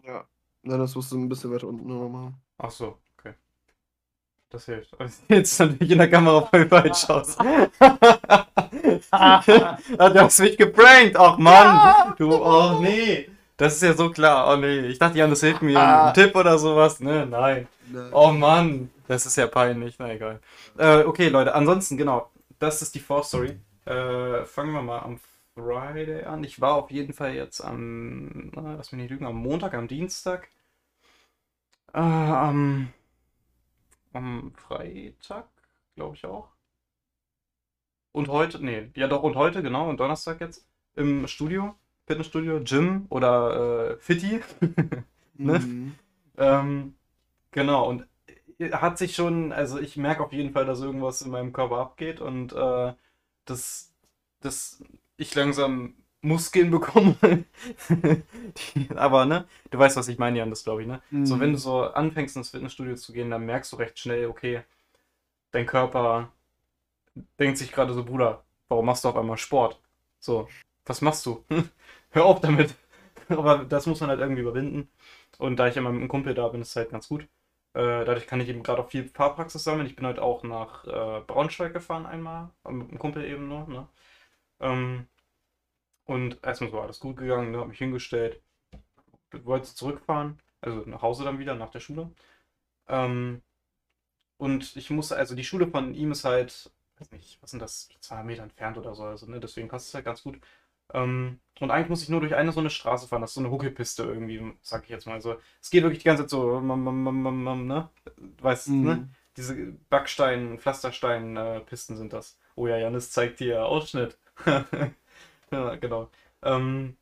Ja. 0.03 0.25
Nein, 0.63 0.79
das 0.79 0.95
musst 0.95 1.11
du 1.11 1.17
ein 1.17 1.29
bisschen 1.29 1.51
weiter 1.51 1.67
unten 1.67 1.87
nochmal 1.87 2.09
machen. 2.09 2.41
Ach 2.57 2.71
so, 2.71 2.97
okay. 3.17 3.33
Das 4.49 4.65
hilft. 4.65 4.95
Jetzt 5.29 5.59
natürlich 5.59 5.91
in 5.91 5.97
der 5.97 6.09
Kamera 6.09 6.41
voll 6.45 6.67
falsch 6.67 7.09
aus. 7.09 7.37
Hat 9.11 9.47
ja 10.15 10.25
aus 10.25 10.39
mich 10.39 10.57
geprankt. 10.57 11.15
Ach 11.17 11.37
Mann. 11.37 12.13
Du, 12.17 12.33
oh 12.33 12.79
nee. 12.81 13.29
Das 13.57 13.73
ist 13.75 13.81
ja 13.81 13.93
so 13.93 14.11
klar. 14.11 14.53
Oh 14.53 14.55
nee. 14.55 14.79
Ich 14.87 14.99
dachte, 14.99 15.17
Jan, 15.17 15.29
das 15.29 15.41
hilft 15.41 15.61
mir. 15.61 15.79
Ah. 15.79 16.07
Ein 16.09 16.13
Tipp 16.13 16.35
oder 16.35 16.57
sowas. 16.57 16.99
Ne, 16.99 17.25
nein. 17.25 17.67
Ne. 17.91 18.09
Oh 18.13 18.31
Mann. 18.31 18.91
Das 19.07 19.25
ist 19.25 19.35
ja 19.35 19.47
peinlich. 19.47 19.95
Na 19.99 20.13
egal. 20.13 20.39
Äh, 20.77 21.03
okay, 21.03 21.29
Leute. 21.29 21.55
Ansonsten, 21.55 21.97
genau. 21.97 22.29
Das 22.59 22.81
ist 22.81 22.95
die 22.95 22.99
Vorstory. 22.99 23.59
Äh, 23.85 24.45
fangen 24.45 24.73
wir 24.73 24.81
mal 24.81 24.99
am 24.99 25.19
Friday 25.55 26.23
an. 26.23 26.43
Ich 26.43 26.61
war 26.61 26.75
auf 26.75 26.91
jeden 26.91 27.13
Fall 27.13 27.33
jetzt 27.33 27.61
am, 27.61 28.51
na, 28.51 28.75
lass 28.75 28.91
mich 28.91 29.01
nicht 29.01 29.11
lügen, 29.11 29.25
am 29.25 29.37
Montag, 29.37 29.73
am 29.73 29.87
Dienstag. 29.87 30.49
Äh, 31.93 31.99
am, 31.99 32.93
am 34.13 34.53
Freitag, 34.55 35.47
glaube 35.95 36.15
ich 36.15 36.25
auch. 36.25 36.49
Und 38.11 38.29
heute, 38.29 38.63
nee, 38.63 38.91
ja 38.95 39.07
doch, 39.07 39.23
und 39.23 39.35
heute, 39.35 39.63
genau, 39.63 39.89
und 39.89 39.99
Donnerstag 39.99 40.41
jetzt 40.41 40.67
im 40.95 41.27
Studio, 41.27 41.75
Fitnessstudio, 42.07 42.61
Gym 42.63 43.05
oder 43.09 43.91
äh, 43.93 43.97
Fitti. 43.99 44.41
ne? 45.43 45.61
Mhm. 45.61 45.95
Ähm, 46.37 46.95
genau, 47.51 47.89
und 47.89 48.07
hat 48.73 48.97
sich 48.97 49.15
schon, 49.15 49.51
also 49.53 49.79
ich 49.79 49.97
merke 49.97 50.23
auf 50.23 50.33
jeden 50.33 50.53
Fall, 50.53 50.65
dass 50.65 50.81
irgendwas 50.81 51.21
in 51.21 51.31
meinem 51.31 51.53
Körper 51.53 51.77
abgeht 51.79 52.21
und 52.21 52.53
äh, 52.53 52.93
dass, 53.45 53.93
dass 54.41 54.83
ich 55.17 55.35
langsam 55.35 55.95
Muskeln 56.21 56.71
bekomme. 56.73 57.15
Die, 58.75 58.89
aber 58.95 59.25
ne, 59.25 59.47
du 59.71 59.79
weißt, 59.79 59.97
was 59.97 60.07
ich 60.07 60.17
meine, 60.17 60.37
Jan, 60.39 60.49
das 60.49 60.63
glaube 60.63 60.81
ich, 60.81 60.87
ne? 60.87 61.01
So, 61.23 61.35
Mhm. 61.35 61.41
wenn 61.41 61.51
du 61.53 61.57
so 61.59 61.83
anfängst 61.83 62.35
ins 62.37 62.49
Fitnessstudio 62.49 62.95
zu 62.95 63.13
gehen, 63.13 63.29
dann 63.31 63.45
merkst 63.45 63.71
du 63.71 63.77
recht 63.77 63.99
schnell, 63.99 64.27
okay, 64.27 64.63
dein 65.51 65.65
Körper 65.67 66.31
denkt 67.39 67.57
sich 67.57 67.71
gerade 67.71 67.93
so, 67.93 68.03
Bruder, 68.03 68.43
warum 68.69 68.85
machst 68.85 69.03
du 69.03 69.09
auf 69.09 69.15
einmal 69.17 69.37
Sport? 69.37 69.81
So, 70.19 70.47
was 70.85 71.01
machst 71.01 71.25
du? 71.25 71.43
Hör 72.11 72.25
auf 72.25 72.41
damit. 72.41 72.75
Aber 73.29 73.65
das 73.65 73.85
muss 73.85 73.99
man 74.01 74.09
halt 74.09 74.19
irgendwie 74.19 74.41
überwinden. 74.41 74.89
Und 75.37 75.57
da 75.57 75.67
ich 75.67 75.77
immer 75.77 75.91
mit 75.91 76.01
einem 76.01 76.09
Kumpel 76.09 76.33
da 76.33 76.47
bin, 76.49 76.61
ist 76.61 76.69
es 76.69 76.75
halt 76.75 76.91
ganz 76.91 77.07
gut. 77.09 77.23
Äh, 77.73 78.05
dadurch 78.05 78.27
kann 78.27 78.41
ich 78.41 78.49
eben 78.49 78.63
gerade 78.63 78.81
auch 78.81 78.89
viel 78.89 79.05
Fahrpraxis 79.09 79.63
sammeln. 79.63 79.87
Ich 79.87 79.95
bin 79.95 80.05
heute 80.07 80.21
auch 80.23 80.43
nach 80.43 80.85
äh, 80.87 81.21
Braunschweig 81.27 81.73
gefahren 81.73 82.05
einmal, 82.05 82.49
mit 82.69 82.89
einem 82.89 82.99
Kumpel 82.99 83.25
eben 83.25 83.47
nur. 83.47 83.67
Ne? 83.67 83.87
Ähm, 84.61 85.07
und 86.05 86.43
erstmal 86.43 86.71
so 86.71 86.81
alles 86.81 86.99
gut 86.99 87.17
gegangen, 87.17 87.51
ne? 87.51 87.59
hab 87.59 87.67
mich 87.67 87.77
hingestellt, 87.77 88.41
wollte 89.31 89.73
zurückfahren, 89.75 90.39
also 90.61 90.83
nach 90.85 91.01
Hause 91.01 91.23
dann 91.23 91.39
wieder, 91.39 91.55
nach 91.55 91.71
der 91.71 91.79
Schule. 91.81 92.11
Ähm, 92.87 93.41
und 94.37 94.75
ich 94.75 94.89
musste, 94.89 95.15
also 95.17 95.35
die 95.35 95.43
Schule 95.43 95.67
von 95.67 95.93
ihm 95.93 96.11
ist 96.11 96.25
halt, 96.25 96.71
weiß 96.99 97.11
nicht, 97.11 97.41
was 97.41 97.51
sind 97.51 97.61
das, 97.61 97.89
zwei 98.01 98.23
Meter 98.23 98.43
entfernt 98.43 98.77
oder 98.77 98.95
so, 98.95 99.03
also, 99.03 99.27
ne? 99.27 99.39
deswegen 99.39 99.67
passt 99.69 99.87
es 99.89 99.93
halt 99.95 100.05
ganz 100.05 100.23
gut. 100.23 100.39
Ähm, 100.93 101.39
und 101.59 101.71
eigentlich 101.71 101.89
muss 101.89 102.03
ich 102.03 102.09
nur 102.09 102.21
durch 102.21 102.35
eine 102.35 102.51
so 102.51 102.59
eine 102.59 102.69
Straße 102.69 103.07
fahren, 103.07 103.21
das 103.21 103.31
ist 103.31 103.35
so 103.35 103.41
eine 103.41 103.51
Huckelpiste 103.51 104.03
irgendwie, 104.03 104.53
sag 104.61 104.83
ich 104.83 104.89
jetzt 104.89 105.07
mal. 105.07 105.13
Also, 105.15 105.37
es 105.61 105.69
geht 105.71 105.83
wirklich 105.83 105.99
die 105.99 106.05
ganze 106.05 106.23
Zeit 106.23 106.29
so, 106.31 106.59
mam, 106.61 106.83
mam, 106.83 107.43
mam, 107.43 107.67
ne? 107.67 107.89
Weißt 108.41 108.83
Mhm. 108.83 108.83
ne? 108.83 109.09
Diese 109.37 109.55
Backstein, 109.89 110.59
Pflasterstein-Pisten 110.59 111.95
sind 111.97 112.13
das. 112.13 112.37
Oh 112.55 112.67
ja, 112.67 112.77
Janis 112.77 113.11
zeigt 113.11 113.39
dir 113.39 113.65
Ausschnitt. 113.65 114.17
ja, 115.51 115.75
genau. 115.75 116.09
Ähm, 116.43 116.97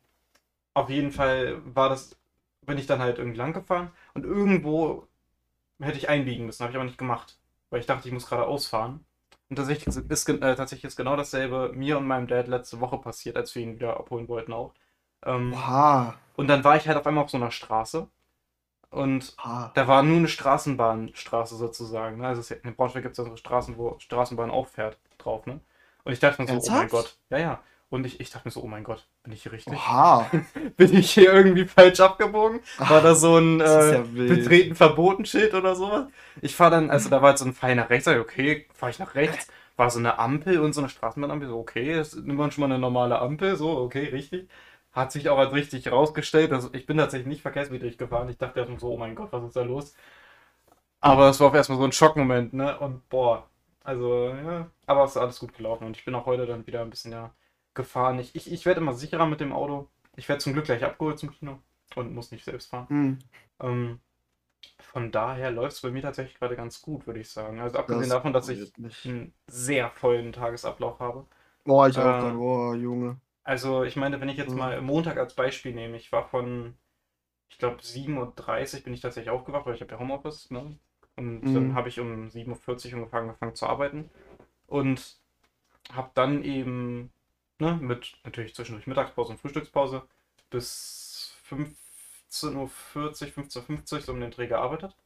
auf 0.74 0.90
jeden 0.90 1.12
Fall 1.12 1.60
war 1.74 1.88
das, 1.88 2.16
bin 2.62 2.78
ich 2.78 2.86
dann 2.86 3.00
halt 3.00 3.18
irgendwie 3.18 3.38
lang 3.38 3.52
gefahren 3.52 3.90
und 4.14 4.24
irgendwo 4.24 5.08
hätte 5.80 5.98
ich 5.98 6.08
einbiegen 6.08 6.46
müssen, 6.46 6.62
habe 6.62 6.72
ich 6.72 6.76
aber 6.76 6.86
nicht 6.86 6.98
gemacht, 6.98 7.38
weil 7.70 7.80
ich 7.80 7.86
dachte, 7.86 8.08
ich 8.08 8.14
muss 8.14 8.28
gerade 8.28 8.46
ausfahren. 8.46 9.04
Und 9.48 9.56
tatsächlich 9.56 9.86
ist, 9.86 10.28
äh, 10.28 10.56
tatsächlich 10.56 10.84
ist 10.84 10.96
genau 10.96 11.16
dasselbe 11.16 11.72
mir 11.74 11.98
und 11.98 12.06
meinem 12.06 12.26
Dad 12.26 12.48
letzte 12.48 12.80
Woche 12.80 12.98
passiert, 12.98 13.36
als 13.36 13.54
wir 13.54 13.62
ihn 13.62 13.76
wieder 13.76 13.96
abholen 13.96 14.28
wollten 14.28 14.52
auch. 14.52 14.72
Ähm, 15.24 15.52
Oha. 15.54 16.14
und 16.36 16.48
dann 16.48 16.64
war 16.64 16.76
ich 16.76 16.86
halt 16.88 16.98
auf 16.98 17.06
einmal 17.06 17.24
auf 17.24 17.30
so 17.30 17.36
einer 17.36 17.50
Straße 17.50 18.08
und 18.90 19.34
Oha. 19.38 19.70
da 19.74 19.88
war 19.88 20.02
nur 20.02 20.18
eine 20.18 20.28
Straßenbahnstraße 20.28 21.56
sozusagen. 21.56 22.18
Ne? 22.18 22.26
Also 22.28 22.54
in 22.54 22.74
Braunschweig 22.74 23.02
gibt 23.02 23.18
es 23.18 23.24
ja 23.24 23.30
so 23.30 23.36
Straßen, 23.36 23.78
wo 23.78 23.96
Straßenbahn 23.98 24.50
auch 24.50 24.68
fährt 24.68 24.98
drauf. 25.18 25.46
Ne? 25.46 25.60
Und 26.04 26.12
ich 26.12 26.20
dachte 26.20 26.42
mir 26.42 26.48
so, 26.48 26.54
oh 26.54 26.70
mein 26.70 26.82
Ernsthaft? 26.82 26.90
Gott. 26.90 27.18
Ja, 27.30 27.38
ja. 27.38 27.62
Und 27.88 28.04
ich, 28.04 28.18
ich 28.18 28.30
dachte 28.30 28.48
mir 28.48 28.52
so, 28.52 28.62
oh 28.62 28.66
mein 28.66 28.82
Gott, 28.82 29.06
bin 29.22 29.32
ich 29.32 29.44
hier 29.44 29.52
richtig? 29.52 29.74
Oha. 29.74 30.28
Bin 30.76 30.92
ich 30.92 31.12
hier 31.12 31.32
irgendwie 31.32 31.66
falsch 31.66 32.00
abgebogen? 32.00 32.60
War 32.78 33.00
da 33.00 33.14
so 33.14 33.36
ein 33.36 33.60
ist 33.60 33.70
äh, 33.70 33.92
ja. 33.94 34.02
Betreten 34.02 34.74
verboten 34.74 35.24
Schild 35.24 35.54
oder 35.54 35.76
sowas? 35.76 36.06
Ich 36.42 36.56
fahre 36.56 36.72
dann, 36.72 36.90
also 36.90 37.08
da 37.08 37.22
war 37.22 37.30
jetzt 37.30 37.40
so 37.40 37.46
ein 37.46 37.54
Pfeil 37.54 37.76
nach 37.76 37.88
rechts, 37.88 38.08
ich, 38.08 38.18
okay, 38.18 38.66
fahre 38.74 38.90
ich 38.90 38.98
nach 38.98 39.14
rechts. 39.14 39.48
War 39.76 39.90
so 39.90 39.98
eine 39.98 40.18
Ampel 40.18 40.58
und 40.60 40.72
so 40.72 40.80
eine 40.80 40.88
Straßenbahnampel, 40.88 41.48
so 41.48 41.58
okay, 41.58 41.94
das 41.94 42.14
nimmt 42.16 42.38
man 42.38 42.50
schon 42.50 42.62
mal 42.62 42.74
eine 42.74 42.80
normale 42.80 43.20
Ampel, 43.20 43.56
so 43.56 43.78
okay, 43.78 44.06
richtig. 44.06 44.48
Hat 44.92 45.12
sich 45.12 45.28
auch 45.28 45.38
als 45.38 45.52
richtig 45.52 45.92
rausgestellt. 45.92 46.52
Also 46.52 46.70
ich 46.72 46.86
bin 46.86 46.96
tatsächlich 46.96 47.28
nicht 47.28 47.42
verkehrswidrig 47.42 47.98
gefahren. 47.98 48.30
Ich 48.30 48.38
dachte 48.38 48.60
erstmal 48.60 48.80
so, 48.80 48.88
oh 48.90 48.96
mein 48.96 49.14
Gott, 49.14 49.28
was 49.30 49.44
ist 49.44 49.54
da 49.56 49.62
los? 49.62 49.94
Aber 51.00 51.28
es 51.28 51.38
war 51.40 51.48
auch 51.48 51.54
erstmal 51.54 51.78
so 51.78 51.84
ein 51.84 51.92
Schockmoment, 51.92 52.54
ne? 52.54 52.78
Und 52.78 53.08
boah, 53.10 53.48
also 53.84 54.30
ja, 54.30 54.70
aber 54.86 55.04
es 55.04 55.10
ist 55.12 55.16
alles 55.18 55.38
gut 55.38 55.54
gelaufen 55.54 55.86
und 55.86 55.96
ich 55.96 56.04
bin 56.04 56.14
auch 56.14 56.26
heute 56.26 56.46
dann 56.46 56.66
wieder 56.66 56.80
ein 56.80 56.90
bisschen 56.90 57.12
ja 57.12 57.30
gefahren. 57.76 58.20
Ich, 58.20 58.36
ich, 58.36 58.52
ich 58.52 58.66
werde 58.66 58.82
immer 58.82 58.94
sicherer 58.94 59.26
mit 59.28 59.40
dem 59.40 59.54
Auto. 59.54 59.88
Ich 60.16 60.28
werde 60.30 60.42
zum 60.42 60.54
Glück 60.54 60.66
gleich 60.66 60.84
abgeholt 60.84 61.20
zum 61.20 61.32
Kino 61.32 61.60
und 61.96 62.14
muss 62.14 62.32
nicht 62.32 62.44
selbst 62.46 62.70
fahren. 62.70 62.88
Hm. 62.88 63.18
Ähm, 63.60 64.00
von 64.80 65.12
daher 65.12 65.50
läuft 65.50 65.76
es 65.76 65.82
bei 65.82 65.90
mir 65.90 66.02
tatsächlich 66.02 66.38
gerade 66.38 66.56
ganz 66.56 66.82
gut, 66.82 67.06
würde 67.06 67.20
ich 67.20 67.30
sagen. 67.30 67.60
Also 67.60 67.78
abgesehen 67.78 68.08
Das 68.08 68.10
davon, 68.10 68.32
dass 68.32 68.48
ich 68.48 68.72
mich. 68.78 68.96
einen 69.04 69.34
sehr 69.48 69.90
vollen 69.90 70.32
Tagesablauf 70.32 71.00
habe. 71.00 71.26
Boah, 71.66 71.86
ich 71.88 71.98
auch 71.98 72.18
Äh, 72.18 72.18
gerade. 72.18 72.38
Boah, 72.38 72.74
Junge. 72.74 73.20
Also 73.44 73.84
ich 73.84 73.96
meine, 73.96 74.20
wenn 74.20 74.28
ich 74.28 74.36
jetzt 74.36 74.54
Mhm. 74.54 74.56
mal 74.56 74.80
Montag 74.82 75.16
als 75.18 75.34
Beispiel 75.34 75.72
nehme, 75.74 75.96
ich 75.96 76.10
war 76.12 76.28
von, 76.28 76.76
ich 77.50 77.58
glaube 77.58 77.82
7.30 77.82 78.80
Uhr 78.80 78.84
bin 78.84 78.94
ich 78.94 79.00
tatsächlich 79.02 79.30
aufgewacht, 79.30 79.66
weil 79.66 79.74
ich 79.76 79.82
habe 79.82 79.92
ja 79.92 79.98
Homeoffice, 80.00 80.50
ne? 80.50 80.78
Und 81.16 81.44
Mhm. 81.44 81.52
dann 81.54 81.74
habe 81.74 81.88
ich 81.90 82.00
um 82.00 82.30
7.40 82.30 82.92
Uhr 82.92 82.98
ungefähr 83.00 83.20
angefangen 83.20 83.54
zu 83.56 83.66
arbeiten 83.66 84.10
und 84.68 85.18
habe 85.92 86.10
dann 86.14 86.44
eben, 86.44 87.12
ne, 87.58 87.74
mit 87.76 88.18
natürlich 88.24 88.54
zwischendurch 88.54 88.86
Mittagspause 88.86 89.32
und 89.32 89.38
Frühstückspause 89.40 90.02
bis 90.50 91.34
15.40 91.50 92.56
Uhr, 92.56 92.70
15.50 92.70 93.94
Uhr 93.94 94.00
so 94.00 94.12
um 94.12 94.20
den 94.20 94.30
Dreh 94.30 94.46
gearbeitet. 94.46 94.96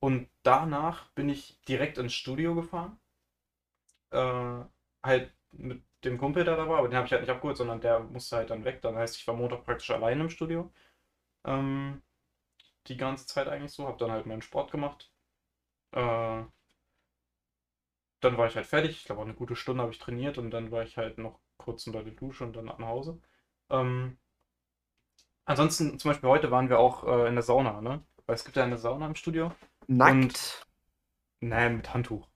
Und 0.00 0.28
danach 0.42 1.10
bin 1.10 1.28
ich 1.28 1.60
direkt 1.68 1.98
ins 1.98 2.14
Studio 2.14 2.54
gefahren. 2.54 2.98
Äh, 4.10 4.64
halt 5.02 5.32
mit 5.52 5.82
dem 6.04 6.18
Kumpel, 6.18 6.44
der 6.44 6.56
da 6.56 6.68
war, 6.68 6.78
aber 6.78 6.88
den 6.88 6.96
habe 6.96 7.06
ich 7.06 7.12
halt 7.12 7.22
nicht 7.22 7.30
abgeholt, 7.30 7.56
sondern 7.56 7.80
der 7.80 8.00
musste 8.00 8.36
halt 8.36 8.50
dann 8.50 8.64
weg. 8.64 8.82
Dann 8.82 8.96
heißt, 8.96 9.16
ich 9.16 9.26
war 9.26 9.34
Montag 9.34 9.64
praktisch 9.64 9.90
allein 9.90 10.20
im 10.20 10.30
Studio. 10.30 10.70
Ähm, 11.44 12.02
die 12.88 12.96
ganze 12.98 13.26
Zeit 13.26 13.48
eigentlich 13.48 13.72
so, 13.72 13.86
habe 13.88 13.98
dann 13.98 14.12
halt 14.12 14.26
meinen 14.26 14.42
Sport 14.42 14.70
gemacht. 14.72 15.10
Äh, 15.92 16.44
dann 18.20 18.36
war 18.38 18.46
ich 18.46 18.56
halt 18.56 18.66
fertig. 18.66 18.92
Ich 18.92 19.04
glaube, 19.04 19.22
eine 19.22 19.34
gute 19.34 19.56
Stunde 19.56 19.82
habe 19.82 19.92
ich 19.92 19.98
trainiert 19.98 20.38
und 20.38 20.50
dann 20.50 20.70
war 20.70 20.82
ich 20.82 20.96
halt 20.96 21.18
noch 21.18 21.38
kurz 21.70 21.86
unter 21.86 22.02
der 22.02 22.12
Dusche 22.12 22.44
und 22.44 22.56
dann 22.56 22.64
nach 22.64 22.78
Hause. 22.78 23.18
Ähm, 23.70 24.18
ansonsten, 25.44 25.98
zum 25.98 26.10
Beispiel 26.10 26.28
heute 26.28 26.50
waren 26.50 26.68
wir 26.68 26.80
auch 26.80 27.04
äh, 27.04 27.28
in 27.28 27.34
der 27.34 27.44
Sauna, 27.44 27.80
ne? 27.80 28.02
Weil 28.26 28.34
es 28.34 28.44
gibt 28.44 28.56
ja 28.56 28.64
eine 28.64 28.78
Sauna 28.78 29.06
im 29.06 29.14
Studio. 29.14 29.52
Nackt. 29.86 30.66
Nein, 31.40 31.76
mit 31.76 31.94
Handtuch. 31.94 32.26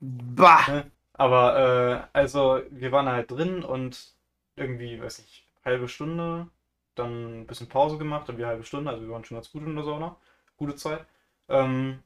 Bah! 0.00 0.66
Ne? 0.68 0.90
Aber, 1.12 2.08
äh, 2.12 2.18
also, 2.18 2.62
wir 2.70 2.90
waren 2.92 3.06
halt 3.06 3.30
drin 3.30 3.62
und 3.62 4.14
irgendwie, 4.56 5.00
weiß 5.00 5.18
ich, 5.20 5.46
halbe 5.64 5.88
Stunde, 5.88 6.48
dann 6.94 7.42
ein 7.42 7.46
bisschen 7.46 7.68
Pause 7.68 7.98
gemacht, 7.98 8.28
dann 8.28 8.38
wieder 8.38 8.48
halbe 8.48 8.64
Stunde, 8.64 8.90
also 8.90 9.02
wir 9.02 9.10
waren 9.10 9.24
schon 9.24 9.36
ganz 9.36 9.52
gut 9.52 9.62
in 9.62 9.74
der 9.74 9.84
Sauna. 9.84 10.16
Gute 10.56 10.76
Zeit. 10.76 11.04
Ähm, 11.48 12.02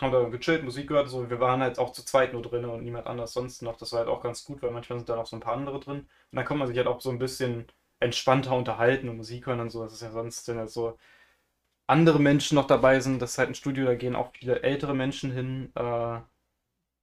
haben 0.00 0.12
da 0.12 0.28
gechillt, 0.28 0.64
Musik 0.64 0.88
gehört, 0.88 1.08
so. 1.08 1.28
Wir 1.30 1.40
waren 1.40 1.60
halt 1.62 1.78
auch 1.78 1.92
zu 1.92 2.04
zweit 2.04 2.32
nur 2.32 2.42
drin 2.42 2.64
und 2.66 2.82
niemand 2.84 3.06
anders 3.06 3.32
sonst 3.32 3.62
noch. 3.62 3.76
Das 3.78 3.92
war 3.92 4.00
halt 4.00 4.08
auch 4.08 4.22
ganz 4.22 4.44
gut, 4.44 4.62
weil 4.62 4.70
manchmal 4.70 4.98
sind 4.98 5.08
da 5.08 5.16
noch 5.16 5.26
so 5.26 5.36
ein 5.36 5.40
paar 5.40 5.54
andere 5.54 5.80
drin. 5.80 6.00
Und 6.00 6.08
dann 6.32 6.44
kann 6.44 6.58
man 6.58 6.68
sich 6.68 6.76
halt 6.76 6.86
auch 6.88 7.00
so 7.00 7.10
ein 7.10 7.18
bisschen 7.18 7.66
entspannter 8.00 8.54
unterhalten 8.56 9.08
und 9.08 9.16
Musik 9.16 9.46
hören 9.46 9.60
und 9.60 9.70
so. 9.70 9.82
Das 9.84 9.92
ist 9.94 10.02
ja 10.02 10.10
sonst, 10.10 10.46
wenn 10.48 10.58
halt 10.58 10.70
so 10.70 10.98
andere 11.86 12.20
Menschen 12.20 12.56
noch 12.56 12.66
dabei 12.66 13.00
sind, 13.00 13.22
das 13.22 13.32
ist 13.32 13.38
halt 13.38 13.50
ein 13.50 13.54
Studio, 13.54 13.86
da 13.86 13.94
gehen 13.96 14.16
auch 14.16 14.32
viele 14.34 14.62
ältere 14.62 14.94
Menschen 14.94 15.32
hin. 15.32 15.72
Äh, 15.76 16.20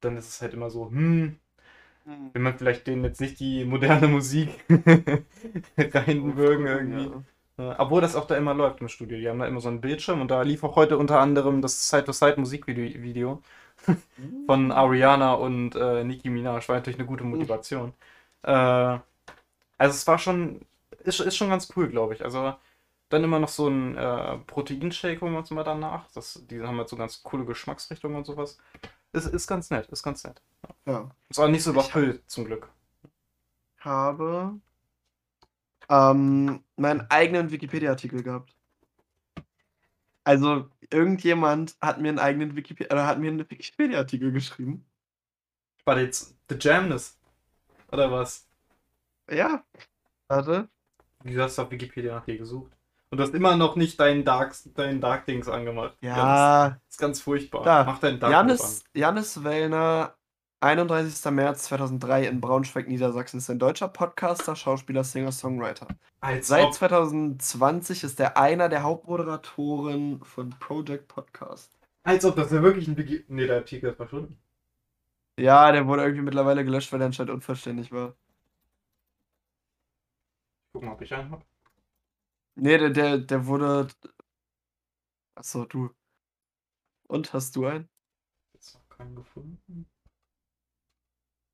dann 0.01 0.17
ist 0.17 0.29
es 0.29 0.41
halt 0.41 0.53
immer 0.53 0.69
so, 0.69 0.89
hm, 0.89 1.39
will 2.33 2.41
man 2.41 2.57
vielleicht 2.57 2.88
denen 2.88 3.03
jetzt 3.05 3.21
nicht 3.21 3.39
die 3.39 3.65
moderne 3.65 4.07
Musik 4.07 4.50
reinwürgen 5.77 6.67
irgendwie. 6.67 7.12
Ja. 7.12 7.23
Äh, 7.57 7.75
obwohl 7.77 8.01
das 8.01 8.15
auch 8.15 8.25
da 8.25 8.36
immer 8.36 8.53
läuft 8.53 8.81
im 8.81 8.88
Studio. 8.89 9.17
Die 9.17 9.29
haben 9.29 9.39
da 9.39 9.48
immer 9.48 9.62
so 9.62 9.69
einen 9.69 9.81
Bildschirm 9.81 10.22
und 10.22 10.31
da 10.31 10.41
lief 10.41 10.63
auch 10.63 10.75
heute 10.75 10.98
unter 10.98 11.19
anderem 11.19 11.62
das 11.62 11.89
Side-to-Side-Musikvideo 11.89 13.41
von 14.48 14.72
Ariana 14.72 15.33
und 15.33 15.75
äh, 15.75 16.03
Nicki 16.03 16.29
Minaj. 16.29 16.67
War 16.67 16.75
natürlich 16.77 17.00
eine 17.00 17.07
gute 17.07 17.24
Motivation. 17.24 17.93
Äh, 18.43 18.51
also 18.51 19.95
es 19.95 20.07
war 20.07 20.19
schon, 20.19 20.62
ist, 21.03 21.19
ist 21.19 21.36
schon 21.38 21.50
ganz 21.50 21.72
cool, 21.75 21.89
glaube 21.89 22.13
ich. 22.13 22.24
Also 22.24 22.55
dann 23.10 23.24
immer 23.24 23.39
noch 23.39 23.50
so 23.50 23.67
ein 23.67 23.95
äh, 23.98 24.38
Proteinshake 24.39 25.22
holen 25.22 25.33
wir 25.33 25.39
uns 25.39 25.51
mal 25.51 25.63
danach. 25.63 26.07
Das, 26.13 26.43
die 26.50 26.62
haben 26.62 26.77
halt 26.77 26.89
so 26.89 26.95
ganz 26.98 27.22
coole 27.24 27.45
Geschmacksrichtungen 27.45 28.17
und 28.17 28.25
sowas. 28.25 28.57
Ist, 29.12 29.27
ist 29.27 29.48
ganz 29.48 29.69
nett, 29.69 29.88
ist 29.89 30.03
ganz 30.03 30.24
nett. 30.24 30.41
Ja. 30.86 31.12
Ist 31.29 31.39
auch 31.39 31.48
nicht 31.48 31.63
so 31.63 31.72
überfüllt, 31.72 32.24
zum 32.27 32.45
Glück. 32.45 32.69
habe 33.79 34.60
ähm, 35.93 36.63
meinen 36.75 37.01
eigenen 37.09 37.51
Wikipedia-Artikel 37.51 38.23
gehabt. 38.23 38.55
Also, 40.23 40.69
irgendjemand 40.89 41.75
hat 41.81 42.00
mir 42.00 42.09
einen 42.09 42.19
eigenen 42.19 42.55
Wikipedia, 42.55 42.91
oder 42.91 43.05
hat 43.05 43.19
mir 43.19 43.29
einen 43.29 43.39
Wikipedia-Artikel 43.39 44.31
geschrieben. 44.31 44.85
War 45.85 45.95
das 45.95 46.03
jetzt 46.03 46.35
The 46.50 46.55
Jamness? 46.59 47.19
Oder 47.91 48.12
was? 48.12 48.47
Ja. 49.29 49.63
Warte. 50.27 50.69
Du 51.23 51.41
hast 51.41 51.59
auf 51.59 51.69
Wikipedia 51.69 52.15
nach 52.15 52.25
dir 52.25 52.38
gesucht. 52.38 52.71
Und 53.09 53.17
du 53.17 53.23
hast 53.23 53.35
immer 53.35 53.55
noch 53.55 53.75
nicht 53.75 54.00
deinen 54.00 54.25
Dark, 54.25 54.55
deinen 54.73 55.00
Dark 55.00 55.25
Dings 55.25 55.47
angemacht. 55.47 55.95
Ja. 56.01 56.69
Das 56.69 56.79
ist 56.89 57.00
ganz 57.00 57.21
furchtbar. 57.21 57.63
Da. 57.63 57.83
Mach 57.83 58.00
deinen 58.00 58.19
Dark. 58.19 58.31
Janis, 58.31 58.83
Janis 58.93 59.43
Wellner, 59.43 60.15
31. 60.63 61.32
März 61.32 61.63
2003 61.63 62.25
in 62.27 62.39
Braunschweig, 62.39 62.88
Niedersachsen, 62.88 63.38
ist 63.38 63.50
ein 63.50 63.60
deutscher 63.60 63.89
Podcaster, 63.89 64.55
Schauspieler, 64.55 65.03
Singer, 65.03 65.34
Songwriter. 65.34 65.88
Als 66.22 66.48
Seit 66.48 66.67
ob, 66.67 66.74
2020 66.74 68.05
ist 68.05 68.20
er 68.22 68.37
einer 68.37 68.70
der 68.70 68.83
Hauptmoderatoren 68.83 70.24
von 70.24 70.51
Project 70.51 71.09
Podcast. 71.09 71.77
als 72.03 72.24
ob 72.24 72.37
das 72.37 72.51
ja 72.51 72.64
wirklich 72.64 72.87
ein 72.87 72.96
Wiki... 72.96 73.25
Nee, 73.27 73.46
der 73.46 73.57
Artikel 73.57 73.90
ist 73.90 73.98
verschwunden. 73.98 74.37
Ja, 75.37 75.72
der 75.74 75.85
wurde 75.85 76.03
irgendwie 76.03 76.24
mittlerweile 76.24 76.64
gelöscht, 76.64 76.94
weil 76.94 77.01
er 77.01 77.07
anscheinend 77.07 77.33
unvollständig 77.33 77.92
war. 77.92 78.16
Guck 80.72 80.83
mal, 80.83 80.94
ob 80.94 81.01
ich 81.01 81.14
einen 81.14 81.29
hab. 81.29 81.46
Nee, 82.55 82.77
der, 82.77 82.90
der, 82.92 83.18
der 83.18 83.46
wurde. 83.48 83.87
Achso, 85.35 85.66
du. 85.66 85.90
Und 87.07 87.33
hast 87.33 87.55
du 87.55 87.66
einen? 87.66 87.90
Jetzt 88.53 88.75
noch 88.75 88.90
keinen 88.90 89.16
gefunden. 89.16 89.87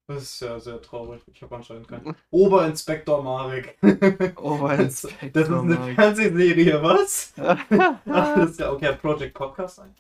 Das 0.09 0.23
ist 0.23 0.39
ja 0.39 0.59
sehr 0.59 0.81
traurig. 0.81 1.21
Ich 1.31 1.39
habe 1.43 1.55
anscheinend 1.55 1.87
keinen. 1.87 2.15
Oberinspektor 2.31 3.21
Marek. 3.21 3.77
Oberinspektor 4.41 5.29
Das 5.31 5.47
ist 5.47 5.53
eine. 5.55 5.93
Fernsehserie, 5.93 6.81
was? 6.81 7.31
Ach, 7.37 8.35
das 8.35 8.49
ist 8.49 8.59
ja 8.59 8.71
okay. 8.71 8.95
Project 8.95 9.35
Podcast 9.35 9.79
ein? 9.79 9.95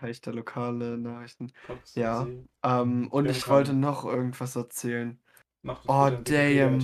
Rechter 0.00 0.32
lokale 0.32 0.96
Nachrichten. 0.96 1.52
Podcast 1.66 1.94
Ja. 1.94 2.26
Ähm, 2.62 3.08
und 3.08 3.26
ich 3.26 3.46
wollte 3.48 3.74
noch 3.74 4.06
irgendwas 4.06 4.56
erzählen. 4.56 5.18
Mach 5.60 5.84
das 5.84 5.94
Oh, 5.94 6.22
damn. 6.24 6.80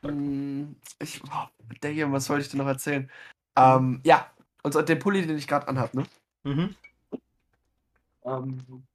Hm, 0.00 0.76
Ich. 1.00 1.22
Oh, 1.22 1.48
damn, 1.82 2.12
was 2.12 2.30
wollte 2.30 2.44
ich 2.44 2.48
denn 2.48 2.60
noch 2.60 2.66
erzählen? 2.66 3.10
Ähm, 3.58 4.00
ja. 4.06 4.30
Und 4.62 4.72
so 4.72 4.80
den 4.80 4.98
Pulli, 5.00 5.26
den 5.26 5.36
ich 5.36 5.48
gerade 5.48 5.68
anhab, 5.68 5.92
ne? 5.92 6.04
Mhm. 6.44 6.74
Ähm, 8.24 8.86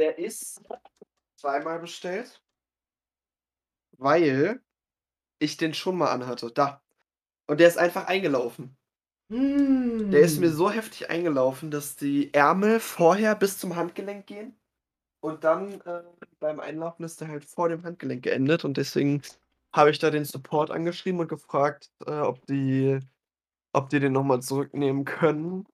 der 0.00 0.18
ist 0.18 0.62
zweimal 1.36 1.78
bestellt, 1.78 2.42
weil 3.98 4.62
ich 5.38 5.58
den 5.58 5.74
schon 5.74 5.98
mal 5.98 6.10
anhatte. 6.10 6.50
Da. 6.50 6.82
Und 7.46 7.60
der 7.60 7.68
ist 7.68 7.78
einfach 7.78 8.06
eingelaufen. 8.06 8.76
Der 9.30 10.20
ist 10.22 10.40
mir 10.40 10.50
so 10.50 10.70
heftig 10.70 11.08
eingelaufen, 11.08 11.70
dass 11.70 11.94
die 11.96 12.34
Ärmel 12.34 12.80
vorher 12.80 13.36
bis 13.36 13.58
zum 13.58 13.76
Handgelenk 13.76 14.26
gehen. 14.26 14.58
Und 15.20 15.44
dann 15.44 15.80
äh, 15.82 16.02
beim 16.40 16.58
Einlaufen 16.58 17.04
ist 17.04 17.20
der 17.20 17.28
halt 17.28 17.44
vor 17.44 17.68
dem 17.68 17.84
Handgelenk 17.84 18.24
geendet. 18.24 18.64
Und 18.64 18.76
deswegen 18.76 19.22
habe 19.72 19.90
ich 19.90 19.98
da 19.98 20.10
den 20.10 20.24
Support 20.24 20.70
angeschrieben 20.70 21.20
und 21.20 21.28
gefragt, 21.28 21.92
äh, 22.06 22.20
ob 22.20 22.44
die, 22.46 22.98
ob 23.72 23.90
die 23.90 24.00
den 24.00 24.12
nochmal 24.12 24.40
zurücknehmen 24.40 25.04
können. 25.04 25.68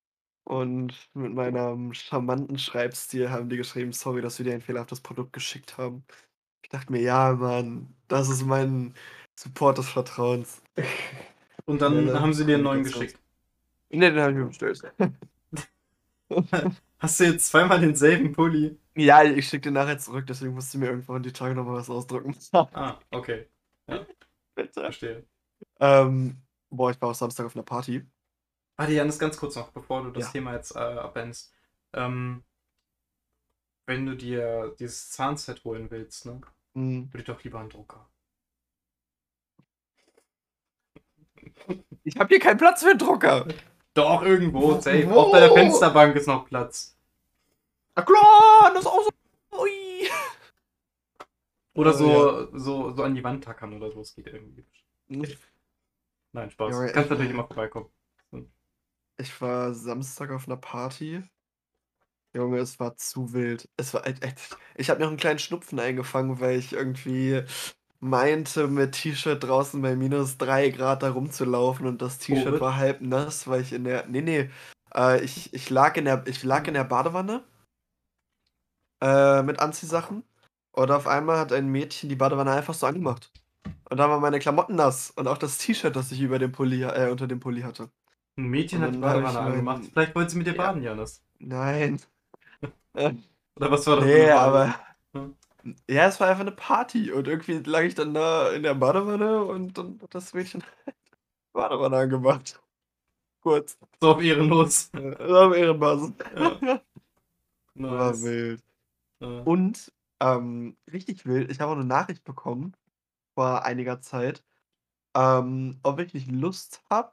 Und 0.47 0.95
mit 1.13 1.35
meinem 1.35 1.93
charmanten 1.93 2.57
Schreibstil 2.57 3.31
haben 3.31 3.49
die 3.49 3.57
geschrieben, 3.57 3.93
sorry, 3.93 4.23
dass 4.23 4.39
wir 4.39 4.45
dir 4.45 4.55
ein 4.55 4.61
fehlerhaftes 4.61 5.01
Produkt 5.01 5.33
geschickt 5.33 5.77
haben. 5.77 6.05
Ich 6.63 6.69
dachte 6.69 6.93
mir, 6.93 7.01
ja, 7.01 7.33
Mann, 7.33 7.97
das 8.07 8.29
ist 8.29 8.45
mein 8.45 8.95
Support 9.35 9.79
des 9.79 9.89
Vertrauens. 9.89 10.63
Und 11.67 11.83
dann 11.83 11.95
Schnelle 11.95 12.21
haben 12.21 12.33
sie 12.33 12.47
dir 12.47 12.55
einen 12.55 12.63
neuen 12.63 12.85
geschickt. 12.85 13.19
Ne, 13.91 14.13
den 14.13 14.21
habe 14.21 14.31
ich 14.31 14.39
mir 14.39 14.47
bestellt. 14.47 14.83
Hast 17.01 17.19
du 17.19 17.25
jetzt 17.25 17.49
zweimal 17.49 17.81
denselben 17.81 18.31
Pulli? 18.33 18.79
Ja, 18.95 19.25
ich 19.25 19.49
schicke 19.49 19.63
den 19.63 19.75
nachher 19.75 19.99
zurück, 19.99 20.27
deswegen 20.29 20.55
musst 20.55 20.73
du 20.73 20.79
mir 20.79 20.87
irgendwann 20.87 21.25
die 21.25 21.33
Tage 21.33 21.57
nochmal 21.57 21.75
was 21.75 21.91
ausdrucken. 21.91 22.37
Ah, 22.53 23.01
okay. 23.11 23.47
Bitte. 24.55 24.81
Verstehe. 24.81 25.25
Ähm, 25.81 26.37
boah, 26.71 26.93
ich 26.93 27.01
war 27.01 27.11
auch 27.11 27.15
Samstag 27.17 27.47
auf 27.47 27.57
einer 27.57 27.65
Party. 27.65 28.07
Warte, 28.77 28.93
Janis, 28.93 29.19
ganz 29.19 29.37
kurz 29.39 29.57
noch, 29.57 29.71
bevor 29.71 30.03
du 30.03 30.11
das 30.11 30.25
Ja. 30.27 30.31
Thema 30.33 30.53
jetzt 30.55 30.75
äh, 30.77 30.79
abendest. 30.79 31.53
Ähm, 31.95 32.45
wenn 33.87 34.05
du 34.07 34.17
dir 34.17 34.75
dieses 34.79 35.11
Zahnset 35.11 35.65
holen 35.65 35.91
willst, 35.91 36.27
ne, 36.27 36.41
Hm, 36.75 37.07
würde 37.13 37.19
ich 37.21 37.25
doch 37.25 37.43
lieber 37.43 37.61
einen 37.61 37.71
Drucker. 37.71 38.07
Ich 42.05 42.17
habe 42.19 42.29
hier 42.29 42.41
keinen 42.41 42.59
Platz 42.59 42.83
für 42.83 42.91
einen 42.91 42.99
Drucker. 42.99 43.47
Doch, 43.95 44.23
irgendwo, 44.23 44.61
Wo- 44.75 44.81
safe. 44.81 45.09
wo? 45.09 45.21
Auf 45.21 45.33
deiner 45.33 45.53
Fensterbank 45.53 46.15
ist 46.17 46.27
noch 46.27 46.47
Platz. 46.47 46.97
Na 47.95 48.03
klar, 48.03 48.71
das 48.75 48.81
ist 48.81 48.87
auch 48.87 49.03
so. 49.03 49.59
Ui. 49.59 50.09
Oder 51.75 51.91
Oh, 51.91 51.95
so, 51.95 52.59
so, 52.59 52.91
so 52.95 53.03
an 53.03 53.15
die 53.15 53.25
Wand 53.25 53.45
tackern 53.45 53.73
oder 53.73 53.91
so, 53.91 54.01
es 54.01 54.15
geht 54.15 54.27
irgendwie. 54.27 54.67
Nein, 56.33 56.51
Spaß. 56.51 56.73
Junge, 56.73 56.87
Kannst 56.93 57.07
ich- 57.07 57.11
natürlich 57.11 57.31
immer 57.33 57.47
vorbeikommen. 57.47 57.89
Ich 59.19 59.41
war 59.41 59.75
Samstag 59.75 60.31
auf 60.31 60.47
einer 60.47 60.57
Party. 60.57 61.23
Junge, 62.35 62.59
es 62.59 62.79
war 62.79 62.97
zu 62.97 63.33
wild. 63.33 63.69
Es 63.77 63.95
war 63.95 64.07
echt. 64.07 64.23
echt- 64.23 64.57
Ich 64.77 64.91
habe 64.91 65.01
mir 65.01 65.07
auch 65.07 65.11
einen 65.11 65.17
kleinen 65.17 65.39
Schnupfen 65.39 65.81
eingefangen, 65.81 66.39
weil 66.41 66.59
ich 66.59 66.75
irgendwie 66.75 67.43
meinte, 68.01 68.69
mit 68.69 68.93
T-Shirt 68.93 69.43
draußen 69.43 69.81
bei 69.81 69.97
minus 69.97 70.37
3 70.37 70.69
Grad 70.71 71.03
da 71.03 71.11
rumzulaufen 71.11 71.87
und 71.87 72.03
das 72.03 72.19
T-Shirt 72.19 72.45
Covid? 72.47 72.61
war 72.61 72.77
halb 72.77 73.01
nass, 73.01 73.49
weil 73.49 73.63
ich 73.63 73.73
in 73.73 73.85
der. 73.85 74.07
Nee, 74.07 74.21
nee. 74.21 74.51
Äh, 74.95 75.25
ich, 75.25 75.53
ich, 75.55 75.71
lag 75.71 75.97
in 75.97 76.05
der, 76.05 76.27
ich 76.27 76.43
lag 76.45 76.67
in 76.69 76.75
der 76.75 76.85
Badewanne 76.85 77.43
äh, 79.01 79.43
mit 79.43 79.59
Anziehsachen. 79.61 80.23
Und 80.73 80.91
auf 80.91 81.07
einmal 81.07 81.39
hat 81.39 81.53
ein 81.55 81.69
Mädchen 81.69 82.11
die 82.11 82.17
Badewanne 82.17 82.51
einfach 82.53 82.75
so 82.75 82.87
angemacht. 82.87 83.33
Und 83.89 83.97
da 83.97 84.11
waren 84.11 84.21
meine 84.21 84.39
Klamotten 84.41 84.75
nass 84.77 85.11
und 85.11 85.27
auch 85.27 85.39
das 85.39 85.57
T-Shirt, 85.57 85.97
das 85.97 86.13
ich 86.13 86.21
über 86.21 86.39
dem 86.39 86.53
Pulli, 86.53 86.83
äh, 86.83 87.09
unter 87.11 87.27
dem 87.27 87.41
Pulli 87.41 87.63
hatte. 87.63 87.89
Ein 88.37 88.49
Mädchen 88.49 88.81
hat 88.83 88.95
die 88.95 88.99
Badewanne 88.99 89.39
angemacht. 89.41 89.83
Vielleicht 89.93 90.15
wollte 90.15 90.31
sie 90.31 90.39
mit 90.39 90.47
dir 90.47 90.55
Ja. 90.55 90.67
baden, 90.67 90.83
Janis. 90.83 91.23
Nein. 91.39 92.01
Oder 92.95 93.71
was 93.71 93.87
war 93.87 93.97
das? 93.97 94.05
nee, 94.05 94.31
aber. 94.31 94.75
Hm. 95.15 95.35
Ja, 95.89 96.07
es 96.07 96.21
war 96.21 96.29
einfach 96.29 96.43
eine 96.43 96.53
Party 96.53 97.11
und 97.11 97.27
irgendwie 97.27 97.55
lag 97.69 97.83
ich 97.83 97.95
dann 97.95 98.15
da 98.15 98.53
in 98.53 98.63
der 98.63 98.75
Badewanne 98.75 99.43
und 99.45 99.77
dann 99.77 99.99
hat 100.01 100.15
das 100.15 100.33
Mädchen 100.35 100.63
Badewanne 101.53 101.97
angemacht. 101.97 102.61
Kurz. 103.43 103.79
So 104.01 104.13
auf 104.13 104.23
ehrenlos. 104.23 104.91
Äh, 104.95 105.15
Auf 105.17 105.55
Ehrenbasis. 105.55 106.13
Ja. 106.37 106.81
War 107.75 108.11
Nice. 108.11 108.23
wild. 108.23 108.63
Ja. 109.21 109.41
Und 109.43 109.93
ähm, 110.21 110.77
richtig 110.93 111.27
wild, 111.27 111.51
ich 111.51 111.61
habe 111.61 111.73
auch 111.73 111.77
eine 111.77 111.85
Nachricht 111.85 112.25
bekommen 112.25 112.75
vor 113.35 113.65
einiger 113.65 114.01
Zeit, 114.01 114.43
ähm, 115.17 115.79
ob 115.83 116.01
ich 116.01 116.15
nicht 116.15 116.31
Lust 116.31 116.83
habe, 116.91 117.13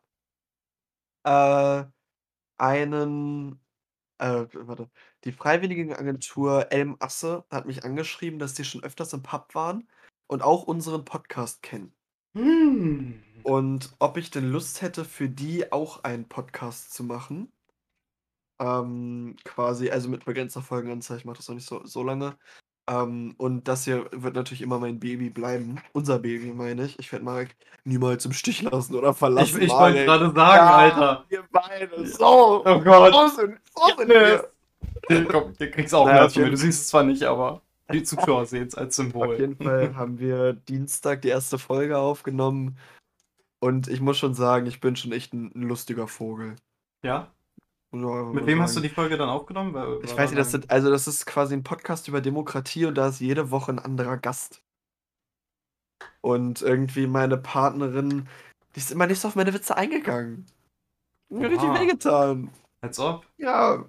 äh, 1.23 1.83
einen, 2.57 3.59
äh, 4.19 4.45
warte, 4.53 4.89
die 5.23 5.31
Freiwilligenagentur 5.31 6.71
Elm 6.71 6.97
Asse 6.99 7.45
hat 7.49 7.65
mich 7.65 7.83
angeschrieben, 7.83 8.39
dass 8.39 8.53
die 8.53 8.65
schon 8.65 8.83
öfters 8.83 9.13
im 9.13 9.23
Pub 9.23 9.55
waren 9.55 9.87
und 10.27 10.41
auch 10.41 10.63
unseren 10.63 11.05
Podcast 11.05 11.61
kennen. 11.63 11.93
Hm. 12.35 13.23
Und 13.43 13.93
ob 13.99 14.17
ich 14.17 14.31
denn 14.31 14.49
Lust 14.49 14.81
hätte, 14.81 15.05
für 15.05 15.29
die 15.29 15.71
auch 15.71 16.03
einen 16.03 16.27
Podcast 16.27 16.93
zu 16.93 17.03
machen. 17.03 17.51
Ähm, 18.59 19.35
quasi, 19.43 19.89
also 19.89 20.09
mit 20.09 20.25
begrenzter 20.25 20.61
Folgenanzahl, 20.61 21.17
ich 21.17 21.25
mache 21.25 21.37
das 21.37 21.47
noch 21.47 21.55
nicht 21.55 21.67
so, 21.67 21.85
so 21.85 22.03
lange. 22.03 22.37
Ähm, 22.89 23.33
und 23.37 23.67
das 23.67 23.85
hier 23.85 24.05
wird 24.11 24.35
natürlich 24.35 24.61
immer 24.61 24.77
mein 24.79 24.99
Baby 24.99 25.29
bleiben. 25.29 25.79
Unser 25.93 26.19
Baby, 26.19 26.51
meine 26.53 26.85
ich. 26.85 26.99
Ich 26.99 27.11
werde 27.11 27.23
Marek 27.23 27.55
niemals 27.85 28.25
im 28.25 28.33
Stich 28.33 28.61
lassen 28.61 28.95
oder 28.95 29.11
Ich, 29.11 29.17
verlassen. 29.17 29.61
ich 29.61 29.69
wollte 29.69 30.05
Marek. 30.05 30.05
gerade 30.05 30.25
sagen, 30.25 30.37
Ja, 30.37 30.75
Alter. 30.77 31.25
Wir 31.29 31.43
beide. 31.51 32.07
So. 32.07 32.61
Oh 32.65 32.79
Gott. 32.81 33.31
Sind, 33.35 33.57
so 33.75 33.97
sind 33.97 34.09
wir. 34.09 34.49
Ja, 35.09 35.23
Komm, 35.29 35.53
du 35.57 35.71
kriegst 35.71 35.93
auch 35.95 36.05
Naja, 36.05 36.29
mehr 36.35 36.49
Du 36.49 36.57
siehst 36.57 36.81
es 36.81 36.87
zwar 36.89 37.03
nicht, 37.03 37.23
aber 37.23 37.61
die 37.91 38.03
Zuschauer 38.03 38.45
sehen 38.45 38.67
es 38.67 38.75
als 38.75 38.95
Symbol. 38.95 39.33
Auf 39.33 39.39
jeden 39.39 39.57
Fall 39.57 39.95
haben 39.95 40.19
wir 40.19 40.53
Dienstag 40.53 41.21
die 41.21 41.29
erste 41.29 41.57
Folge 41.59 41.97
aufgenommen. 41.97 42.77
Und 43.59 43.87
ich 43.87 44.01
muss 44.01 44.17
schon 44.17 44.33
sagen, 44.33 44.65
ich 44.65 44.81
bin 44.81 44.95
schon 44.95 45.11
echt 45.13 45.33
ein, 45.33 45.51
ein 45.55 45.63
lustiger 45.63 46.07
Vogel. 46.07 46.55
Ja? 47.01 47.31
Einfach 47.93 48.33
Mit 48.33 48.45
wem 48.47 48.61
hast 48.61 48.75
du 48.75 48.79
die 48.79 48.89
Folge 48.89 49.17
dann 49.17 49.29
aufgenommen? 49.29 49.73
Weil- 49.73 49.99
Ich 50.03 50.11
war 50.11 50.17
weiß 50.19 50.31
nicht, 50.31 50.39
das 50.39 50.51
sind, 50.51 50.69
also 50.71 50.89
das 50.89 51.07
ist 51.07 51.25
quasi 51.25 51.53
ein 51.53 51.63
Podcast 51.63 52.07
über 52.07 52.21
Demokratie 52.21 52.85
und 52.85 52.95
da 52.95 53.07
ist 53.07 53.19
jede 53.19 53.51
Woche 53.51 53.71
ein 53.71 53.79
anderer 53.79 54.17
Gast. 54.17 54.61
Und 56.21 56.61
irgendwie 56.61 57.05
meine 57.07 57.37
Partnerin, 57.37 58.27
die 58.75 58.79
ist 58.79 58.91
immer 58.91 59.07
nicht 59.07 59.19
so 59.19 59.27
auf 59.27 59.35
meine 59.35 59.53
Witze 59.53 59.77
eingegangen. 59.77 60.45
Mir 61.29 61.49
richtig 61.49 61.69
wehgetan. 61.73 62.49
Als 62.81 62.99
ob. 62.99 63.25
Ja, 63.37 63.85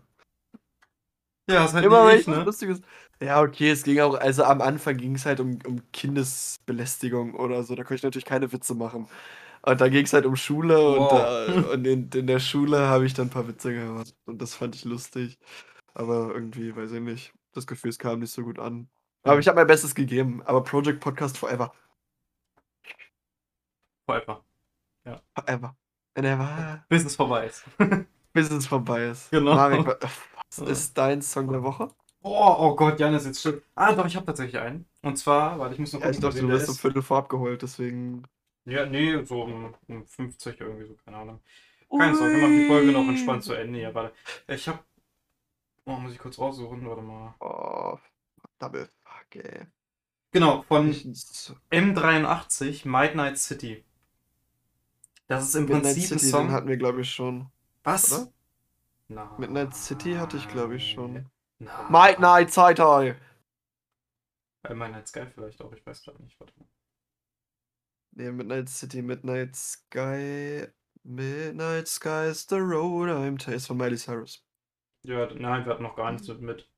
Ja, 1.48 1.64
ist 1.64 1.74
halt 1.74 1.84
immer 1.84 2.06
nicht 2.12 2.20
ich 2.22 2.26
ne? 2.26 2.42
Lustiges. 2.42 2.80
Ja, 3.20 3.40
okay, 3.42 3.70
es 3.70 3.84
ging 3.84 4.00
auch, 4.00 4.14
also 4.18 4.44
am 4.44 4.60
Anfang 4.60 4.96
ging 4.96 5.14
es 5.14 5.24
halt 5.26 5.40
um, 5.40 5.58
um 5.66 5.80
Kindesbelästigung 5.92 7.34
oder 7.34 7.62
so. 7.62 7.74
Da 7.74 7.82
konnte 7.82 7.94
ich 7.96 8.02
natürlich 8.02 8.24
keine 8.24 8.52
Witze 8.52 8.74
machen. 8.74 9.08
Und 9.66 9.80
da 9.80 9.88
ging 9.88 10.04
es 10.04 10.12
halt 10.12 10.26
um 10.26 10.36
Schule 10.36 10.78
und, 10.90 10.98
Wow. 10.98 11.10
da, 11.10 11.70
und 11.72 11.86
in, 11.86 12.10
in 12.10 12.26
der 12.26 12.38
Schule 12.38 12.80
habe 12.80 13.06
ich 13.06 13.14
dann 13.14 13.28
ein 13.28 13.30
paar 13.30 13.48
Witze 13.48 13.72
gemacht. 13.72 14.14
Und 14.26 14.42
das 14.42 14.54
fand 14.54 14.74
ich 14.74 14.84
lustig. 14.84 15.38
Aber 15.94 16.32
irgendwie, 16.34 16.74
weiß 16.76 16.92
ich 16.92 17.00
nicht. 17.00 17.32
Das 17.52 17.66
Gefühl, 17.66 17.90
es 17.90 17.98
kam 17.98 18.18
nicht 18.18 18.32
so 18.32 18.42
gut 18.42 18.58
an. 18.58 18.88
Aber 19.22 19.38
ich 19.38 19.48
habe 19.48 19.56
mein 19.56 19.66
Bestes 19.66 19.94
gegeben. 19.94 20.42
Aber 20.44 20.62
Project 20.62 21.00
Podcast 21.00 21.38
forever. 21.38 21.72
Forever. 24.06 24.44
Forever. 25.34 25.76
And 26.16 26.26
ever. 26.26 26.84
Bis 26.88 27.04
es 27.04 27.16
vorbei 27.16 27.46
ist. 27.46 27.64
Bis 28.32 28.50
es 28.50 28.66
vorbei 28.66 29.06
ist. 29.06 29.30
Genau. 29.30 29.54
Marek, 29.54 29.86
wa- 29.86 29.96
was 30.00 30.58
Ja. 30.58 30.66
ist 30.66 30.96
dein 30.98 31.22
Song 31.22 31.50
der 31.50 31.62
Woche? 31.62 31.88
Oh, 32.22 32.54
oh 32.58 32.76
Gott, 32.76 32.98
Janis, 33.00 33.24
jetzt 33.26 33.40
stimmt. 33.40 33.62
Ah, 33.74 33.92
doch, 33.92 34.06
ich 34.06 34.16
habe 34.16 34.26
tatsächlich 34.26 34.58
einen. 34.60 34.86
Und 35.02 35.16
zwar, 35.16 35.58
warte, 35.58 35.74
ich 35.74 35.80
muss 35.80 35.92
noch 35.92 36.00
Ja, 36.00 36.10
ich 36.10 36.16
gucken, 36.16 36.28
dachte, 36.30 36.40
von 36.40 36.48
du 36.48 36.54
wirst 36.54 36.68
um 36.68 36.74
ist. 36.74 36.80
Viertel 36.80 37.02
vor 37.02 37.18
abgeholt, 37.18 37.62
deswegen. 37.62 38.22
Ja, 38.66 38.86
nee, 38.86 39.22
so 39.24 39.42
um, 39.42 39.74
um 39.88 40.06
50 40.06 40.60
irgendwie 40.60 40.86
so, 40.86 40.94
keine 41.04 41.18
Ahnung. 41.18 41.40
Keine 41.90 42.16
Sorge, 42.16 42.34
wir 42.34 42.42
machen 42.42 42.58
die 42.58 42.66
Folge 42.66 42.92
noch 42.92 43.06
entspannt 43.06 43.44
zu 43.44 43.52
Ende. 43.54 43.80
Ja, 43.80 43.94
warte. 43.94 44.14
Ich 44.48 44.66
hab. 44.68 44.84
Oh, 45.84 45.92
muss 45.96 46.12
ich 46.12 46.18
kurz 46.18 46.38
raussuchen, 46.38 46.88
warte 46.88 47.02
mal. 47.02 47.34
Oh, 47.40 47.98
Double 48.58 48.88
Fuck, 49.02 49.36
ey. 49.44 49.66
Genau, 50.32 50.62
von 50.62 50.90
Ich, 50.90 51.04
M83, 51.70 52.88
Midnight 52.88 53.38
City. 53.38 53.84
Das 55.26 55.44
ist 55.44 55.54
im 55.54 55.68
Midnight 55.68 55.94
Prinzip 55.94 56.10
ein 56.10 56.18
City, 56.18 56.30
den 56.30 56.30
Song. 56.30 56.50
hatten 56.52 56.68
wir, 56.68 56.76
glaube 56.76 57.02
ich, 57.02 57.10
schon. 57.10 57.50
Was? 57.84 58.12
oder? 58.12 58.32
Nein. 59.08 59.28
Midnight 59.36 59.74
City 59.74 60.14
hatte 60.14 60.36
ich, 60.38 60.48
glaube 60.48 60.76
ich, 60.76 60.90
schon. 60.92 61.30
Nein. 61.58 61.90
Midnight 61.90 62.52
ey. 62.52 63.14
Äh, 64.64 64.74
Midnight 64.74 65.08
Sky 65.08 65.26
vielleicht 65.32 65.60
auch, 65.62 65.72
ich 65.72 65.86
weiß 65.86 66.02
gerade 66.02 66.22
nicht. 66.22 66.38
Warte 66.40 66.52
mal. 66.58 66.66
Nee, 68.16 68.30
Midnight 68.30 68.68
City, 68.68 69.02
Midnight 69.02 69.56
Sky. 69.56 70.68
Midnight 71.04 71.88
Sky 71.88 72.26
is 72.26 72.46
the 72.46 72.60
road 72.60 73.08
I'm 73.10 73.36
taste 73.38 73.66
von 73.66 73.76
Miley 73.76 73.96
Cyrus. 73.96 74.40
Ja, 75.02 75.26
nein, 75.34 75.64
wir 75.66 75.72
hatten 75.72 75.82
noch 75.82 75.96
gar 75.96 76.12
nichts 76.12 76.28
mit. 76.28 76.40
mit. 76.40 76.68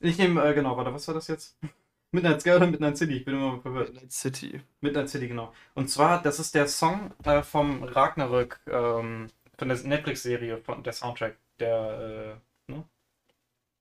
Ich 0.00 0.18
nehme, 0.18 0.44
äh, 0.44 0.54
genau, 0.54 0.76
warte, 0.76 0.92
was 0.92 1.08
war 1.08 1.14
das 1.14 1.28
jetzt? 1.28 1.56
Midnight 2.12 2.42
Sky 2.42 2.50
oder 2.50 2.66
Midnight 2.66 2.98
City? 2.98 3.16
Ich 3.16 3.24
bin 3.24 3.34
immer 3.34 3.60
verwirrt. 3.60 3.94
Midnight 3.94 4.12
City. 4.12 4.60
Midnight 4.80 5.08
City, 5.08 5.26
genau. 5.28 5.52
Und 5.74 5.88
zwar, 5.88 6.22
das 6.22 6.38
ist 6.38 6.54
der 6.54 6.68
Song 6.68 7.12
äh, 7.24 7.42
vom 7.42 7.82
Ragnarök, 7.82 8.60
ähm, 8.68 9.28
von 9.58 9.68
der 9.68 9.78
Netflix-Serie, 9.78 10.58
von 10.58 10.82
der 10.82 10.92
Soundtrack, 10.92 11.38
der, 11.58 12.38
äh, 12.68 12.72
ne? 12.72 12.84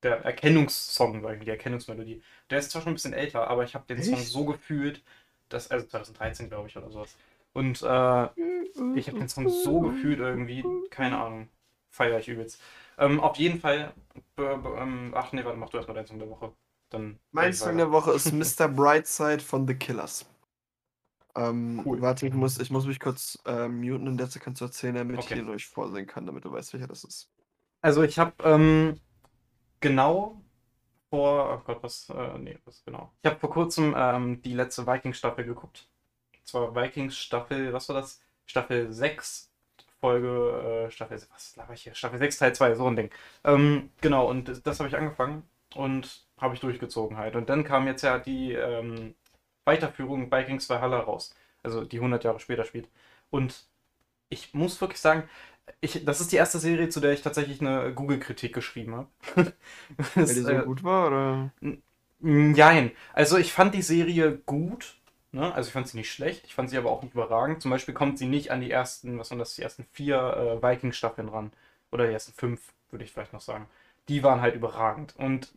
Der 0.04 0.24
Erkennungssong, 0.24 1.22
sag 1.22 1.38
ich, 1.38 1.44
die 1.44 1.50
Erkennungsmelodie. 1.50 2.22
Der 2.50 2.60
ist 2.60 2.72
zwar 2.72 2.82
schon 2.82 2.94
ein 2.94 2.96
bisschen 2.96 3.14
älter, 3.14 3.48
aber 3.48 3.64
ich 3.64 3.76
habe 3.76 3.86
den 3.88 4.02
Song 4.02 4.16
Echt? 4.16 4.28
so 4.28 4.46
gefühlt, 4.46 5.04
dass, 5.50 5.72
also 5.72 5.86
2013, 5.88 6.50
glaube 6.50 6.68
ich, 6.68 6.78
oder 6.78 6.90
sowas. 6.92 7.16
Und 7.54 7.82
äh, 7.82 8.30
ich 8.94 9.08
habe 9.08 9.18
den 9.20 9.30
Song 9.30 9.48
so 9.50 9.80
gefühlt 9.82 10.20
irgendwie, 10.20 10.64
keine 10.90 11.18
Ahnung, 11.18 11.50
feiere 11.90 12.20
ich 12.20 12.28
übelst. 12.28 12.62
Ähm, 12.98 13.20
auf 13.20 13.38
jeden 13.38 13.60
Fall, 13.60 13.94
ähm, 14.38 15.14
ach 15.16 15.32
nee, 15.32 15.44
warte, 15.46 15.58
mach 15.58 15.70
du 15.70 15.78
erstmal 15.78 15.96
deinen 15.96 16.08
Song 16.08 16.20
der 16.20 16.30
Woche. 16.30 16.54
Dann 16.90 17.20
Mein 17.32 17.54
Song 17.54 17.78
der 17.78 17.92
Woche 17.92 18.12
ist 18.12 18.32
Mr. 18.32 18.68
Brightside 18.68 19.40
von 19.42 19.68
The 19.68 19.76
Killers. 19.76 20.26
Ähm, 21.36 21.82
Cool. 21.86 22.02
Warte, 22.02 22.28
ich 22.28 22.34
muss, 22.34 22.60
ich 22.60 22.72
muss 22.72 22.86
mich 22.86 23.00
kurz 23.00 23.38
äh, 23.46 23.68
muten 23.68 24.08
und 24.08 24.20
jetzt 24.20 24.40
kannst 24.40 24.62
du 24.62 24.66
erzählen, 24.66 24.96
damit 24.96 25.20
Okay. 25.20 25.36
ich 25.36 25.42
ihn 25.42 25.50
euch 25.50 25.66
vorsehen 25.68 26.08
kann, 26.08 26.26
damit 26.26 26.46
du 26.46 26.52
weißt, 26.52 26.74
welcher 26.74 26.88
das 26.88 27.04
ist. 27.04 27.30
Also 27.82 28.04
ich 28.04 28.18
habe 28.18 28.34
ähm, 28.44 29.00
genau 29.82 30.42
vor, 31.16 31.50
oh 31.54 31.62
Gott, 31.66 31.82
was, 31.82 32.10
äh, 32.10 32.38
nee, 32.38 32.58
was 32.66 32.84
genau. 32.84 33.10
Ich 33.22 33.30
habe 33.30 33.40
vor 33.40 33.50
kurzem 33.50 33.96
ähm, 33.98 34.42
die 34.42 34.54
letzte 34.54 34.86
Vikings-Staffel 34.86 35.46
geguckt. 35.46 35.88
Und 36.34 36.46
zwar 36.46 36.76
Vikings-Staffel, 36.76 37.72
was 37.72 37.88
war 37.88 37.96
das? 37.96 38.22
Staffel 38.46 38.92
6, 38.92 39.50
Folge, 40.02 40.88
äh, 40.88 40.92
Staffel, 40.92 41.18
was 41.32 41.56
laber 41.56 41.74
ich 41.74 41.84
hier? 41.84 41.96
Staffel 41.96 42.20
6, 42.20 42.38
Teil 42.38 42.54
2, 42.54 42.76
so 42.76 42.88
ein 42.88 42.98
Ding. 42.98 43.12
Ähm, 43.46 43.92
genau, 44.02 44.30
und 44.30 44.66
das, 44.66 44.80
habe 44.80 44.90
ich 44.90 44.98
angefangen 44.98 45.44
und 45.74 46.26
habe 46.38 46.54
ich 46.54 46.60
durchgezogen 46.60 47.18
halt. 47.18 47.38
Und 47.38 47.50
dann 47.50 47.64
kam 47.64 47.88
jetzt 47.88 48.02
ja 48.02 48.20
die 48.20 48.52
ähm, 48.52 49.16
Weiterführung 49.64 50.30
Vikings 50.30 50.70
Valhalla 50.70 51.00
raus. 51.00 51.34
Also 51.64 51.86
die 51.86 51.98
100 51.98 52.26
Jahre 52.26 52.42
später 52.42 52.66
spielt. 52.66 52.90
Und 53.30 53.64
ich 54.28 54.54
muss 54.54 54.82
wirklich 54.82 55.00
sagen, 55.00 55.30
ich, 55.82 56.06
das 56.06 56.22
ist 56.22 56.32
die 56.32 56.38
erste 56.38 56.60
Serie, 56.60 56.90
zu 56.90 57.00
der 57.00 57.14
ich 57.14 57.22
tatsächlich 57.22 57.62
eine 57.62 57.94
Google-Kritik 57.94 58.54
geschrieben 58.54 58.96
habe. 58.96 59.10
Weil 60.16 60.36
die 60.36 60.44
so 60.44 60.60
gut 60.60 60.84
war, 60.84 61.08
oder? 61.08 61.52
Nein, 62.20 62.92
also 63.14 63.38
ich 63.38 63.54
fand 63.54 63.74
die 63.76 63.82
Serie 63.82 64.38
gut. 64.46 64.98
Ne? 65.32 65.54
Also 65.54 65.68
ich 65.68 65.74
fand 65.74 65.88
sie 65.88 65.98
nicht 65.98 66.12
schlecht, 66.12 66.46
ich 66.46 66.56
fand 66.56 66.70
sie 66.70 66.78
aber 66.78 66.90
auch 66.92 67.04
nicht 67.04 67.14
überragend. 67.14 67.62
Zum 67.62 67.72
Beispiel 67.72 67.94
kommt 67.94 68.18
sie 68.18 68.26
nicht 68.28 68.52
an 68.52 68.62
die 68.62 68.72
ersten, 68.72 69.20
was 69.20 69.32
waren 69.32 69.40
das, 69.40 69.56
die 69.56 69.62
ersten 69.64 69.86
vier 69.92 70.18
äh, 70.18 70.64
Viking-Staffeln 70.64 71.30
ran. 71.30 71.52
Oder 71.92 72.08
die 72.08 72.14
ersten 72.14 72.34
fünf, 72.34 72.74
würde 72.90 73.04
ich 73.06 73.12
vielleicht 73.12 73.34
noch 73.34 73.42
sagen. 73.42 73.68
Die 74.08 74.24
waren 74.24 74.42
halt 74.42 74.56
überragend. 74.56 75.16
Und 75.18 75.54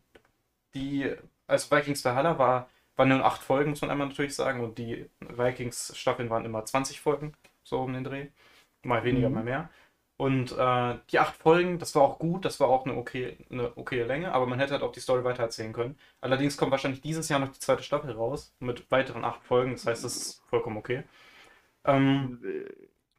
die, 0.75 1.15
also 1.47 1.71
Vikings 1.77 2.05
Valhalla 2.05 2.39
war, 2.39 2.69
waren 2.97 3.09
nur 3.11 3.25
acht 3.25 3.43
Folgen, 3.43 3.71
muss 3.71 3.83
man 3.83 3.91
einmal 3.91 4.09
natürlich 4.09 4.35
sagen. 4.37 4.61
Und 4.63 4.79
die 4.79 5.07
Vikings-Staffeln 5.21 6.31
waren 6.31 6.45
immer 6.45 6.65
20 6.65 7.01
Folgen, 7.01 7.35
so 7.65 7.81
um 7.81 7.93
den 7.95 8.05
Dreh. 8.05 8.29
Mal 8.85 9.05
weniger, 9.05 9.29
Mhm. 9.29 9.35
mal 9.35 9.45
mehr. 9.45 9.71
Und 10.19 10.53
äh, 10.59 10.97
die 11.11 11.21
acht 11.21 11.37
Folgen, 11.37 11.79
das 11.79 11.95
war 11.95 12.03
auch 12.03 12.19
gut, 12.21 12.45
das 12.45 12.61
war 12.61 12.69
auch 12.69 12.87
eine 12.87 12.97
okay, 12.97 13.39
eine 13.51 13.73
okay 13.77 14.03
Länge, 14.03 14.33
aber 14.33 14.47
man 14.47 14.59
hätte 14.61 14.73
halt 14.75 14.83
auch 14.83 14.93
die 14.93 15.01
Story 15.01 15.25
weitererzählen 15.25 15.73
können. 15.73 15.97
Allerdings 16.21 16.57
kommt 16.59 16.73
wahrscheinlich 16.73 17.03
dieses 17.03 17.29
Jahr 17.29 17.41
noch 17.41 17.53
die 17.53 17.61
zweite 17.61 17.85
Staffel 17.85 18.13
raus 18.13 18.53
mit 18.61 18.91
weiteren 18.91 19.25
acht 19.25 19.45
Folgen, 19.45 19.73
das 19.73 19.87
heißt, 19.87 20.05
das 20.05 20.17
ist 20.17 20.43
vollkommen 20.51 20.77
okay. 20.79 21.05
Ähm, 21.85 22.41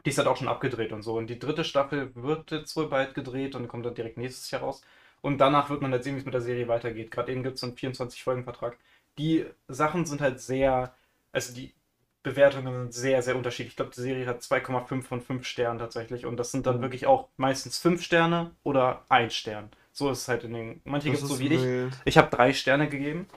die 0.06 0.10
ist 0.12 0.18
halt 0.18 0.28
auch 0.28 0.38
schon 0.38 0.48
abgedreht 0.48 0.92
und 0.94 1.04
so. 1.04 1.18
Und 1.18 1.28
die 1.28 1.40
dritte 1.40 1.64
Staffel 1.64 2.12
wird 2.16 2.52
jetzt 2.52 2.76
wohl 2.76 2.88
bald 2.88 3.14
gedreht 3.16 3.56
und 3.56 3.68
kommt 3.68 3.86
dann 3.86 3.96
direkt 3.96 4.18
nächstes 4.18 4.50
Jahr 4.52 4.62
raus. 4.62 4.82
Und 5.22 5.40
danach 5.40 5.70
wird 5.70 5.82
man 5.82 5.92
halt 5.92 6.04
sehen, 6.04 6.16
wie 6.16 6.20
es 6.20 6.26
mit 6.26 6.34
der 6.34 6.42
Serie 6.42 6.68
weitergeht. 6.68 7.12
Gerade 7.12 7.32
eben 7.32 7.44
gibt 7.44 7.58
es 7.58 7.64
einen 7.64 7.76
24-Folgen-Vertrag. 7.76 8.78
Die 9.18 9.46
Sachen 9.68 10.06
sind 10.06 10.22
halt 10.22 10.40
sehr, 10.40 10.94
also 11.34 11.54
die, 11.54 11.74
Bewertungen 12.23 12.73
sind 12.91 12.93
sehr, 12.93 13.21
sehr 13.21 13.36
unterschiedlich. 13.36 13.73
Ich 13.73 13.75
glaube, 13.77 13.91
die 13.95 14.01
Serie 14.01 14.25
hat 14.27 14.41
2,5 14.43 15.08
von 15.08 15.21
5 15.21 15.45
Sternen 15.45 15.79
tatsächlich. 15.79 16.25
Und 16.25 16.38
das 16.38 16.51
sind 16.51 16.65
dann 16.65 16.77
Mhm. 16.77 16.82
wirklich 16.82 17.05
auch 17.08 17.29
meistens 17.38 17.77
5 17.77 18.03
Sterne 18.03 18.51
oder 18.63 19.05
1 19.10 19.34
Stern. 19.34 19.69
So 19.91 20.10
ist 20.12 20.19
es 20.23 20.27
halt 20.27 20.43
in 20.43 20.53
den. 20.53 20.82
Manche 20.86 21.10
Das 21.10 21.19
gibt 21.19 21.32
es 21.32 21.38
so 21.38 21.39
wie 21.39 21.47
ich. 21.47 21.62
wild. 21.62 21.93
Ich 22.05 22.17
habe 22.17 22.29
3 22.36 22.53
Sterne 22.53 22.89
gegeben, 22.89 23.27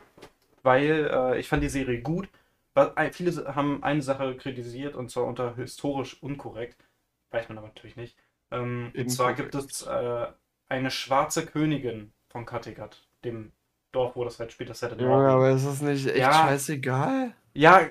weil 0.62 1.10
äh, 1.12 1.38
ich 1.40 1.48
fand 1.48 1.62
die 1.62 1.68
Serie 1.68 2.00
gut. 2.02 2.28
Weil, 2.74 2.92
äh, 2.96 3.12
viele 3.12 3.54
haben 3.54 3.82
eine 3.82 4.02
Sache 4.02 4.34
kritisiert 4.36 4.96
und 4.96 5.10
zwar 5.10 5.24
unter 5.24 5.56
historisch 5.56 6.22
unkorrekt. 6.22 6.78
Weiß 7.30 7.48
man 7.48 7.58
aber 7.58 7.68
natürlich 7.68 7.96
nicht. 7.96 8.16
Ähm, 8.50 8.92
und 8.96 9.08
zwar 9.10 9.34
gibt 9.34 9.54
es 9.54 9.82
äh, 9.82 10.26
eine 10.68 10.90
schwarze 10.90 11.44
Königin 11.46 12.12
von 12.28 12.46
Kattegat, 12.46 13.06
dem 13.24 13.52
Dorf, 13.92 14.16
wo 14.16 14.24
das 14.24 14.40
halt 14.40 14.52
später 14.52 14.74
Set 14.74 14.92
in 14.92 14.98
Junge, 14.98 15.10
Norwegen. 15.10 15.28
aber 15.28 15.50
ist 15.50 15.66
das 15.66 15.82
nicht 15.82 16.06
echt 16.06 16.18
Ja. 16.18 16.32
scheißegal? 16.32 17.34
Ja, 17.54 17.82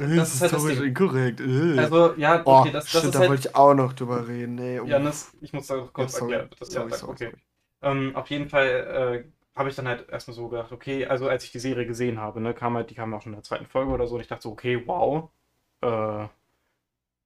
Das, 0.00 0.10
das 0.14 0.34
ist 0.34 0.40
halt 0.40 0.52
das 0.52 0.64
historisch 0.64 0.78
Ding. 0.78 0.84
inkorrekt. 0.88 1.40
äh. 1.40 1.44
Also, 1.74 2.14
ja, 2.16 2.42
oh, 2.44 2.52
okay, 2.60 2.70
das, 2.72 2.90
das 2.90 2.90
stimmt, 2.90 3.04
ist 3.06 3.14
da 3.14 3.20
halt. 3.20 3.30
wollte 3.30 3.48
ich 3.48 3.54
auch 3.56 3.74
noch 3.74 3.92
drüber 3.92 4.26
reden. 4.28 4.58
Ey, 4.58 4.80
oh. 4.80 4.86
Janis, 4.86 5.36
ich 5.40 5.52
muss 5.52 5.66
da 5.66 5.88
kurz 5.92 6.12
Ja, 6.12 6.18
sorry. 6.18 6.34
erklären. 6.34 6.50
Das 6.58 6.68
ist 6.68 6.74
ja, 6.74 6.80
Sorry, 6.80 6.92
sorry, 6.92 7.12
okay. 7.12 7.16
sorry. 7.16 7.36
Ähm, 7.82 8.14
auf 8.16 8.28
jeden 8.30 8.48
Fall 8.48 8.66
äh, 9.26 9.58
habe 9.58 9.68
ich 9.70 9.76
dann 9.76 9.88
halt 9.88 10.08
erstmal 10.08 10.34
so 10.34 10.48
gedacht, 10.48 10.72
okay, 10.72 11.06
also 11.06 11.28
als 11.28 11.44
ich 11.44 11.52
die 11.52 11.58
Serie 11.58 11.86
gesehen 11.86 12.18
habe, 12.20 12.40
ne, 12.40 12.54
kam 12.54 12.76
halt, 12.76 12.90
die 12.90 12.94
kam 12.94 13.12
auch 13.14 13.22
schon 13.22 13.32
in 13.32 13.36
der 13.38 13.42
zweiten 13.44 13.66
Folge 13.66 13.92
oder 13.92 14.06
so, 14.06 14.14
und 14.16 14.20
ich 14.22 14.28
dachte 14.28 14.42
so, 14.44 14.52
okay, 14.52 14.82
wow, 14.86 15.30
äh, 15.82 16.28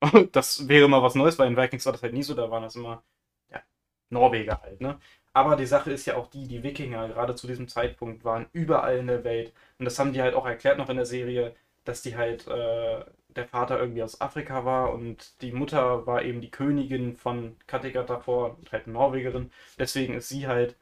das 0.33 0.69
wäre 0.69 0.89
mal 0.89 1.03
was 1.03 1.15
Neues, 1.15 1.39
weil 1.39 1.49
in 1.49 1.57
Vikings 1.57 1.85
war 1.87 1.93
das 1.93 2.03
halt 2.03 2.13
nie 2.15 2.23
so, 2.23 2.35
da 2.35 2.51
waren 2.51 2.63
das 2.63 2.77
immer, 2.77 3.03
ja, 3.51 3.63
Norweger 4.11 4.61
halt, 4.63 4.81
ne. 4.81 4.99
Aber 5.33 5.57
die 5.57 5.67
Sache 5.67 5.91
ist 5.93 6.07
ja 6.07 6.17
auch 6.17 6.29
die, 6.29 6.47
die 6.47 6.63
Wikinger, 6.63 7.09
gerade 7.09 7.35
zu 7.35 7.47
diesem 7.49 7.67
Zeitpunkt, 7.69 8.25
waren 8.25 8.47
überall 8.53 8.99
in 8.99 9.09
der 9.09 9.25
Welt. 9.25 9.53
Und 9.79 9.85
das 9.85 9.99
haben 9.99 10.13
die 10.13 10.23
halt 10.23 10.35
auch 10.35 10.47
erklärt 10.47 10.79
noch 10.79 10.89
in 10.91 10.97
der 10.97 11.07
Serie, 11.07 11.57
dass 11.85 12.03
die 12.03 12.17
halt, 12.17 12.47
äh, 12.49 13.05
der 13.29 13.47
Vater 13.49 13.79
irgendwie 13.81 14.03
aus 14.03 14.21
Afrika 14.21 14.65
war 14.65 14.93
und 14.93 15.41
die 15.43 15.53
Mutter 15.53 16.07
war 16.07 16.23
eben 16.23 16.41
die 16.41 16.51
Königin 16.51 17.17
von 17.17 17.57
Kattegat 17.67 18.11
davor, 18.11 18.59
halt 18.73 18.87
Norwegerin. 18.87 19.51
Deswegen 19.79 20.15
ist 20.15 20.29
sie 20.29 20.47
halt 20.47 20.77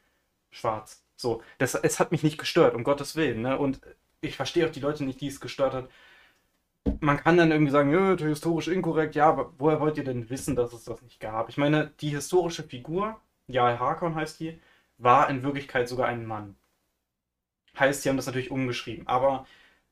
schwarz. 0.51 1.03
So, 1.15 1.41
das, 1.57 1.75
es 1.75 1.99
hat 1.99 2.11
mich 2.11 2.23
nicht 2.23 2.37
gestört, 2.37 2.75
um 2.75 2.83
Gottes 2.83 3.15
Willen. 3.15 3.41
Ne? 3.41 3.57
Und 3.57 3.81
ich 4.21 4.35
verstehe 4.35 4.67
auch 4.67 4.71
die 4.71 4.79
Leute 4.79 5.03
nicht, 5.03 5.21
die 5.21 5.27
es 5.27 5.41
gestört 5.41 5.73
hat. 5.73 5.89
Man 6.99 7.17
kann 7.17 7.37
dann 7.37 7.51
irgendwie 7.51 7.71
sagen, 7.71 7.91
ja, 7.91 8.15
historisch 8.17 8.67
inkorrekt, 8.67 9.15
ja, 9.15 9.29
aber 9.29 9.53
woher 9.57 9.79
wollt 9.79 9.97
ihr 9.97 10.03
denn 10.03 10.29
wissen, 10.29 10.55
dass 10.55 10.73
es 10.73 10.83
das 10.83 11.01
nicht 11.01 11.19
gab? 11.19 11.49
Ich 11.49 11.57
meine, 11.57 11.91
die 12.01 12.09
historische 12.09 12.63
Figur, 12.63 13.19
ja, 13.47 13.79
Harkon 13.79 14.15
heißt 14.15 14.39
die, 14.39 14.59
war 14.97 15.29
in 15.29 15.43
Wirklichkeit 15.43 15.87
sogar 15.87 16.07
ein 16.07 16.25
Mann. 16.25 16.55
Heißt, 17.79 18.03
die 18.03 18.09
haben 18.09 18.17
das 18.17 18.27
natürlich 18.27 18.51
umgeschrieben, 18.51 19.07
aber 19.07 19.45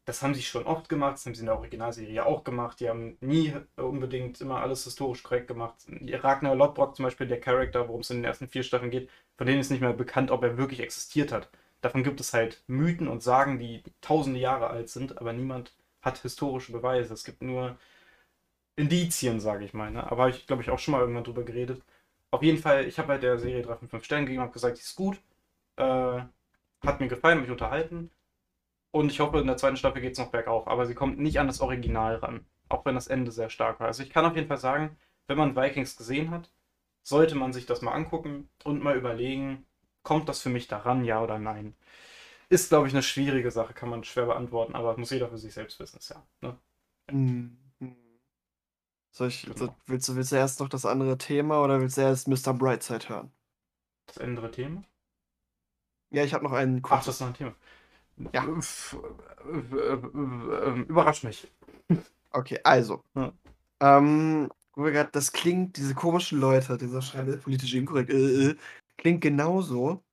das 0.05 0.21
haben 0.21 0.33
sie 0.33 0.41
schon 0.41 0.65
oft 0.65 0.89
gemacht, 0.89 1.13
das 1.13 1.25
haben 1.25 1.35
sie 1.35 1.41
in 1.41 1.45
der 1.47 1.57
Originalserie 1.57 2.25
auch 2.25 2.43
gemacht. 2.43 2.79
Die 2.79 2.89
haben 2.89 3.17
nie 3.21 3.53
unbedingt 3.75 4.41
immer 4.41 4.61
alles 4.61 4.83
historisch 4.83 5.23
korrekt 5.23 5.47
gemacht. 5.47 5.75
Ragnar 5.87 6.55
Lodbrok 6.55 6.95
zum 6.95 7.03
Beispiel, 7.03 7.27
der 7.27 7.39
Charakter, 7.39 7.87
worum 7.87 8.01
es 8.01 8.09
in 8.09 8.17
den 8.17 8.25
ersten 8.25 8.47
vier 8.47 8.63
Staffeln 8.63 8.91
geht, 8.91 9.09
von 9.37 9.47
denen 9.47 9.59
ist 9.61 9.69
nicht 9.71 9.81
mehr 9.81 9.93
bekannt, 9.93 10.31
ob 10.31 10.43
er 10.43 10.57
wirklich 10.57 10.79
existiert 10.79 11.31
hat. 11.31 11.49
Davon 11.81 12.03
gibt 12.03 12.19
es 12.19 12.33
halt 12.33 12.63
Mythen 12.67 13.07
und 13.07 13.23
Sagen, 13.23 13.59
die 13.59 13.83
tausende 14.01 14.39
Jahre 14.39 14.69
alt 14.69 14.89
sind, 14.89 15.17
aber 15.19 15.33
niemand 15.33 15.73
hat 16.01 16.19
historische 16.19 16.71
Beweise. 16.71 17.13
Es 17.13 17.23
gibt 17.23 17.41
nur 17.41 17.77
Indizien, 18.75 19.39
sage 19.39 19.65
ich 19.65 19.73
mal. 19.73 19.91
Ne? 19.91 20.03
Aber 20.11 20.23
habe 20.23 20.31
ich, 20.31 20.47
glaube 20.47 20.61
ich, 20.63 20.69
auch 20.69 20.79
schon 20.79 20.93
mal 20.93 21.01
irgendwann 21.01 21.23
drüber 21.23 21.43
geredet. 21.43 21.81
Auf 22.31 22.43
jeden 22.43 22.59
Fall, 22.59 22.85
ich 22.87 22.97
habe 22.99 23.09
halt 23.09 23.23
der 23.23 23.37
Serie 23.39 23.61
3 23.63 23.75
von 23.75 23.89
5 23.89 24.03
Sterne 24.05 24.25
gegeben, 24.25 24.41
habe 24.41 24.53
gesagt, 24.53 24.77
die 24.77 24.81
ist 24.81 24.95
gut. 24.95 25.21
Äh, 25.77 26.21
hat 26.81 26.99
mir 26.99 27.07
gefallen, 27.07 27.41
mich 27.41 27.51
unterhalten. 27.51 28.11
Und 28.91 29.11
ich 29.11 29.19
hoffe, 29.19 29.39
in 29.39 29.47
der 29.47 29.57
zweiten 29.57 29.77
Staffel 29.77 30.01
geht 30.01 30.13
es 30.13 30.19
noch 30.19 30.31
bergauf. 30.31 30.67
Aber 30.67 30.85
sie 30.85 30.95
kommt 30.95 31.19
nicht 31.19 31.39
an 31.39 31.47
das 31.47 31.61
Original 31.61 32.15
ran. 32.17 32.45
Auch 32.69 32.85
wenn 32.85 32.95
das 32.95 33.07
Ende 33.07 33.31
sehr 33.31 33.49
stark 33.49 33.79
war. 33.79 33.87
Also 33.87 34.03
ich 34.03 34.09
kann 34.09 34.25
auf 34.25 34.35
jeden 34.35 34.47
Fall 34.47 34.57
sagen, 34.57 34.97
wenn 35.27 35.37
man 35.37 35.55
Vikings 35.55 35.97
gesehen 35.97 36.31
hat, 36.31 36.51
sollte 37.03 37.35
man 37.35 37.53
sich 37.53 37.65
das 37.65 37.81
mal 37.81 37.93
angucken 37.93 38.49
und 38.63 38.83
mal 38.83 38.97
überlegen, 38.97 39.65
kommt 40.03 40.29
das 40.29 40.41
für 40.41 40.49
mich 40.49 40.67
daran, 40.67 41.05
ja 41.05 41.21
oder 41.23 41.39
nein? 41.39 41.75
Ist, 42.49 42.69
glaube 42.69 42.87
ich, 42.87 42.93
eine 42.93 43.03
schwierige 43.03 43.51
Sache, 43.51 43.73
kann 43.73 43.89
man 43.89 44.03
schwer 44.03 44.27
beantworten, 44.27 44.75
aber 44.75 44.97
muss 44.97 45.11
jeder 45.11 45.29
für 45.29 45.37
sich 45.39 45.53
selbst 45.53 45.79
wissen, 45.79 45.97
ist 45.99 46.09
ja. 46.09 46.23
Ne? 46.41 46.57
Hm, 47.11 47.57
hm. 47.79 47.95
Soll 49.11 49.29
ich, 49.29 49.47
Genau. 49.47 49.55
so- 49.55 49.73
willst, 49.85 50.09
du, 50.09 50.15
willst 50.17 50.31
du 50.33 50.35
erst 50.35 50.59
noch 50.59 50.67
das 50.69 50.85
andere 50.85 51.17
Thema 51.17 51.61
oder 51.63 51.79
willst 51.79 51.95
du 51.97 52.01
erst 52.01 52.27
Mr. 52.27 52.53
Brightside 52.53 53.07
hören? 53.07 53.31
Das 54.05 54.19
andere 54.19 54.51
Thema? 54.51 54.83
Ja, 56.11 56.23
ich 56.23 56.33
habe 56.35 56.43
noch 56.43 56.51
einen 56.53 56.81
Ach, 56.89 57.03
kurzen. 57.03 57.05
das 57.05 57.15
ist 57.15 57.21
noch 57.21 57.27
ein 57.29 57.33
Thema. 57.33 57.55
Ja. 58.33 58.45
Überrascht 60.87 61.23
mich. 61.23 61.51
Okay, 62.31 62.59
also. 62.63 63.03
Ja. 63.15 63.33
Ähm, 63.81 64.49
grad, 64.73 65.15
das 65.15 65.31
klingt, 65.31 65.77
diese 65.77 65.93
komischen 65.93 66.39
Leute, 66.39 66.77
dieser 66.77 67.01
schreibe 67.01 67.37
politisch 67.37 67.73
inkorrekt, 67.73 68.09
äh, 68.09 68.51
äh, 68.51 68.55
klingt 68.97 69.21
genauso 69.21 70.03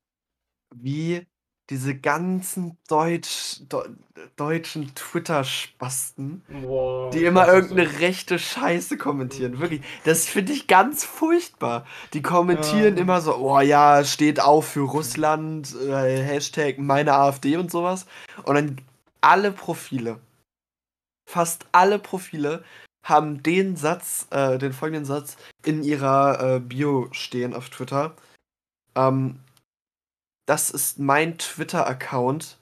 wie 0.74 1.26
diese 1.70 1.94
ganzen 1.94 2.78
Deutsch, 2.88 3.60
Deu- 3.68 3.88
deutschen 4.36 4.94
Twitter-Spasten, 4.94 6.42
Wow, 6.48 7.10
die 7.12 7.24
immer 7.24 7.46
irgendeine 7.46 8.00
rechte 8.00 8.38
Scheiße 8.38 8.96
kommentieren. 8.96 9.58
Wirklich, 9.60 9.82
das 10.04 10.26
finde 10.26 10.52
ich 10.52 10.66
ganz 10.66 11.04
furchtbar. 11.04 11.86
Die 12.14 12.22
kommentieren 12.22 12.96
Ja. 12.96 13.02
immer 13.02 13.20
so, 13.20 13.36
oh 13.36 13.60
ja, 13.60 14.02
steht 14.04 14.40
auf 14.40 14.68
für 14.68 14.80
Russland, 14.88 15.74
äh, 15.76 16.22
Hashtag 16.22 16.78
meine 16.78 17.12
AfD 17.14 17.56
und 17.56 17.70
sowas. 17.70 18.06
Und 18.44 18.54
dann 18.54 18.80
alle 19.20 19.52
Profile, 19.52 20.18
fast 21.28 21.66
alle 21.72 21.98
Profile 21.98 22.64
haben 23.04 23.42
den 23.42 23.76
Satz, 23.76 24.26
äh, 24.30 24.58
den 24.58 24.72
folgenden 24.72 25.04
Satz 25.04 25.36
in 25.64 25.82
ihrer 25.82 26.56
äh, 26.56 26.60
Bio 26.60 27.08
stehen 27.12 27.54
auf 27.54 27.68
Twitter. 27.70 28.14
Ähm, 28.94 29.40
das 30.48 30.70
ist 30.70 30.98
mein 30.98 31.36
Twitter-Account. 31.36 32.56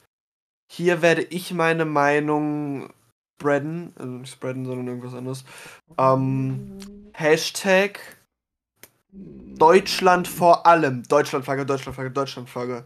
Hier 0.69 1.03
werde 1.03 1.23
ich 1.23 1.53
meine 1.53 1.85
Meinung 1.85 2.93
spreaden, 3.39 3.93
also 3.97 4.13
nicht 4.13 4.33
spreaden, 4.33 4.65
sondern 4.65 4.89
irgendwas 4.89 5.15
anderes. 5.15 5.45
Ähm, 5.97 6.79
Hashtag 7.13 8.01
Deutschland 9.13 10.27
vor 10.27 10.67
allem. 10.67 11.05
Deutschlandflagge, 11.05 11.65
Deutschlandflagge, 11.65 12.11
Deutschlandflagge. 12.11 12.85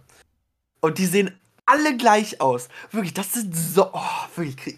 Und 0.80 0.98
die 0.98 1.06
sehen 1.06 1.40
alle 1.64 1.96
gleich 1.96 2.40
aus. 2.42 2.68
Wirklich, 2.90 3.14
das 3.14 3.32
sind 3.32 3.56
so, 3.56 3.90
oh, 3.94 4.26
wirklich, 4.36 4.76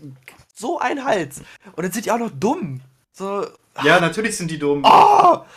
so 0.54 0.78
ein 0.78 1.04
Hals. 1.04 1.40
Und 1.74 1.82
dann 1.82 1.90
sind 1.90 2.06
die 2.06 2.12
auch 2.12 2.18
noch 2.18 2.30
dumm. 2.30 2.80
So, 3.12 3.46
Ja, 3.84 4.00
natürlich 4.00 4.36
sind 4.36 4.50
die 4.50 4.58
dumm. 4.58 4.82
oh! 4.84 4.88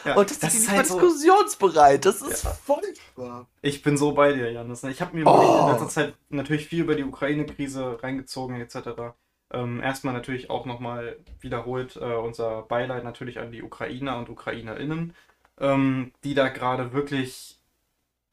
Ja, 0.05 0.15
Und 0.15 0.29
das, 0.29 0.39
das 0.39 0.55
ist 0.55 0.69
halt 0.69 0.87
so- 0.87 0.99
diskussionsbereit. 0.99 2.05
Das 2.05 2.21
ist 2.21 2.43
Ja. 2.43 2.49
furchtbar. 2.51 3.47
Ich 3.61 3.81
bin 3.81 3.97
so 3.97 4.13
bei 4.13 4.33
dir, 4.33 4.51
Janis. 4.51 4.83
Ich 4.83 5.01
habe 5.01 5.15
mir 5.17 5.25
Oh. 5.27 5.61
in 5.67 5.71
letzter 5.71 5.89
Zeit 5.89 6.13
natürlich 6.29 6.67
viel 6.67 6.81
über 6.81 6.95
die 6.95 7.03
Ukraine-Krise 7.03 7.97
reingezogen, 8.01 8.59
etc. 8.59 9.13
Ähm, 9.53 9.81
erstmal 9.81 10.13
natürlich 10.13 10.49
auch 10.49 10.65
nochmal 10.65 11.17
wiederholt 11.39 11.97
äh, 11.97 12.15
unser 12.15 12.63
Beileid 12.63 13.03
natürlich 13.03 13.39
an 13.39 13.51
die 13.51 13.63
Ukrainer 13.63 14.17
und 14.17 14.29
UkrainerInnen, 14.29 15.13
ähm, 15.59 16.11
die 16.23 16.33
da 16.33 16.47
gerade 16.49 16.93
wirklich 16.93 17.54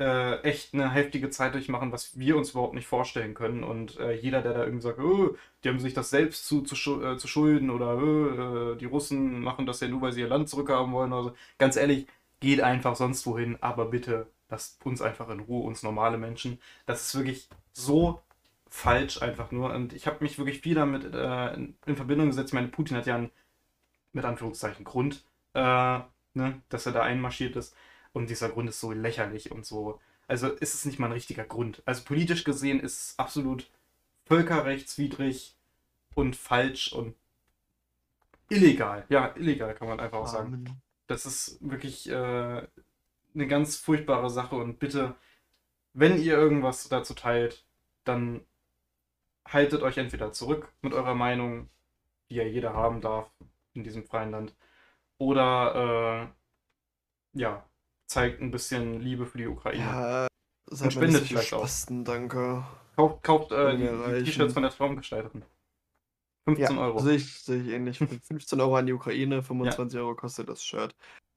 äh, 0.02 0.40
echt 0.42 0.74
eine 0.74 0.90
heftige 0.90 1.30
Zeit 1.30 1.54
durchmachen, 1.54 1.92
was 1.92 2.18
wir 2.18 2.36
uns 2.36 2.50
überhaupt 2.50 2.74
nicht 2.74 2.86
vorstellen 2.86 3.34
können. 3.34 3.62
Und 3.62 3.98
äh, 4.00 4.14
jeder, 4.14 4.42
der 4.42 4.54
da 4.54 4.64
irgendwie 4.64 4.82
sagt, 4.82 4.98
oh, 4.98 5.36
die 5.62 5.68
haben 5.68 5.78
sich 5.78 5.94
das 5.94 6.10
selbst 6.10 6.46
zu, 6.46 6.62
zu, 6.62 7.04
äh, 7.04 7.16
zu 7.18 7.28
schulden 7.28 7.70
oder 7.70 7.96
oh, 7.98 8.72
äh, 8.72 8.76
die 8.76 8.86
Russen 8.86 9.40
machen 9.40 9.66
das 9.66 9.80
ja 9.80 9.88
nur, 9.88 10.02
weil 10.02 10.12
sie 10.12 10.20
ihr 10.20 10.28
Land 10.28 10.48
zurückhaben 10.48 10.92
wollen 10.92 11.12
oder 11.12 11.24
so. 11.24 11.36
Ganz 11.58 11.76
ehrlich, 11.76 12.06
geht 12.40 12.60
einfach 12.60 12.96
sonst 12.96 13.26
wohin, 13.26 13.58
aber 13.60 13.86
bitte 13.86 14.26
lasst 14.50 14.84
uns 14.84 15.00
einfach 15.00 15.28
in 15.30 15.40
Ruhe, 15.40 15.64
uns 15.64 15.82
normale 15.84 16.18
Menschen. 16.18 16.58
Das 16.86 17.06
ist 17.06 17.14
wirklich 17.14 17.48
so 17.72 18.20
falsch 18.68 19.22
einfach 19.22 19.52
nur. 19.52 19.72
Und 19.72 19.92
ich 19.92 20.06
habe 20.06 20.24
mich 20.24 20.38
wirklich 20.38 20.60
viel 20.62 20.74
damit 20.74 21.04
äh, 21.14 21.54
in, 21.54 21.76
in 21.86 21.96
Verbindung 21.96 22.28
gesetzt. 22.28 22.50
Ich 22.50 22.54
meine, 22.54 22.68
Putin 22.68 22.96
hat 22.96 23.06
ja 23.06 23.16
einen, 23.16 23.30
mit 24.12 24.24
Anführungszeichen, 24.24 24.84
Grund, 24.84 25.24
äh, 25.54 26.00
ne, 26.34 26.62
dass 26.68 26.86
er 26.86 26.92
da 26.92 27.02
einmarschiert 27.02 27.56
ist. 27.56 27.76
Und 28.12 28.31
dieser 28.31 28.51
Grund 28.51 28.68
ist 28.68 28.81
so 28.81 28.92
lächerlich 28.92 29.51
und 29.51 29.64
so. 29.64 30.01
Also 30.29 30.48
ist 30.48 30.75
es 30.75 30.85
nicht 30.85 30.98
mal 30.98 31.07
ein 31.07 31.12
richtiger 31.12 31.44
Grund. 31.44 31.83
Also 31.85 32.05
politisch 32.05 32.44
gesehen 32.44 32.81
ist 32.81 33.01
es 33.01 33.18
absolut 33.18 33.70
völkerrechtswidrig 34.25 35.57
und 36.14 36.37
falsch 36.37 36.92
und 36.92 37.14
illegal. 38.48 39.05
Ja, 39.09 39.35
illegal 39.37 39.75
kann 39.75 39.88
man 39.88 40.01
einfach 40.01 40.18
auch 40.18 40.27
sagen. 40.27 40.81
Das 41.07 41.27
ist 41.27 41.59
wirklich 41.61 42.09
äh, 42.09 42.66
eine 43.35 43.46
ganz 43.46 43.77
furchtbare 43.77 44.31
Sache 44.31 44.57
und 44.57 44.79
bitte, 44.79 45.14
wenn 45.94 46.20
ihr 46.20 46.35
irgendwas 46.35 46.88
dazu 46.88 47.14
teilt, 47.14 47.64
dann 48.05 48.44
haltet 49.46 49.83
euch 49.83 49.98
entweder 49.98 50.33
zurück 50.33 50.72
mit 50.83 50.92
eurer 50.92 51.14
Meinung, 51.14 51.68
die 52.31 52.37
ja 52.37 52.44
jeder 52.44 52.75
haben 52.75 53.01
darf 53.01 53.31
in 53.75 53.85
diesem 53.85 54.05
freien 54.05 54.31
Land, 54.31 54.55
oder 55.18 56.33
äh, 57.35 57.38
ja, 57.38 57.64
zeigt 58.12 58.40
ein 58.40 58.51
bisschen 58.51 59.01
Liebe 59.01 59.27
für 59.27 59.38
die 59.38 59.46
Ukraine. 59.46 59.83
Ja, 59.83 60.27
Und 60.70 60.92
spendet 60.92 61.22
vielleicht 61.27 61.53
auch. 61.55 61.61
Spasten, 61.61 62.05
danke. 62.05 62.64
Kauft, 62.96 63.22
kauft 63.22 63.53
äh, 63.53 63.77
die, 63.77 63.85
die. 64.18 64.25
T-Shirts 64.25 64.53
von 64.53 64.62
der 64.62 64.72
Traumgestalterin. 64.72 65.44
15 66.48 66.77
Ja, 66.77 66.83
Euro. 66.83 66.98
sehe 66.98 67.16
ich, 67.16 67.40
sehe 67.40 67.62
ich 67.62 67.68
ähnlich. 67.68 67.98
15 68.25 68.61
Euro 68.61 68.77
an 68.77 68.87
die 68.87 68.92
Ukraine, 68.92 69.42
25 69.42 69.98
Euro 69.98 70.14
kostet 70.14 70.48
das 70.48 70.62
Shirt. 70.62 70.94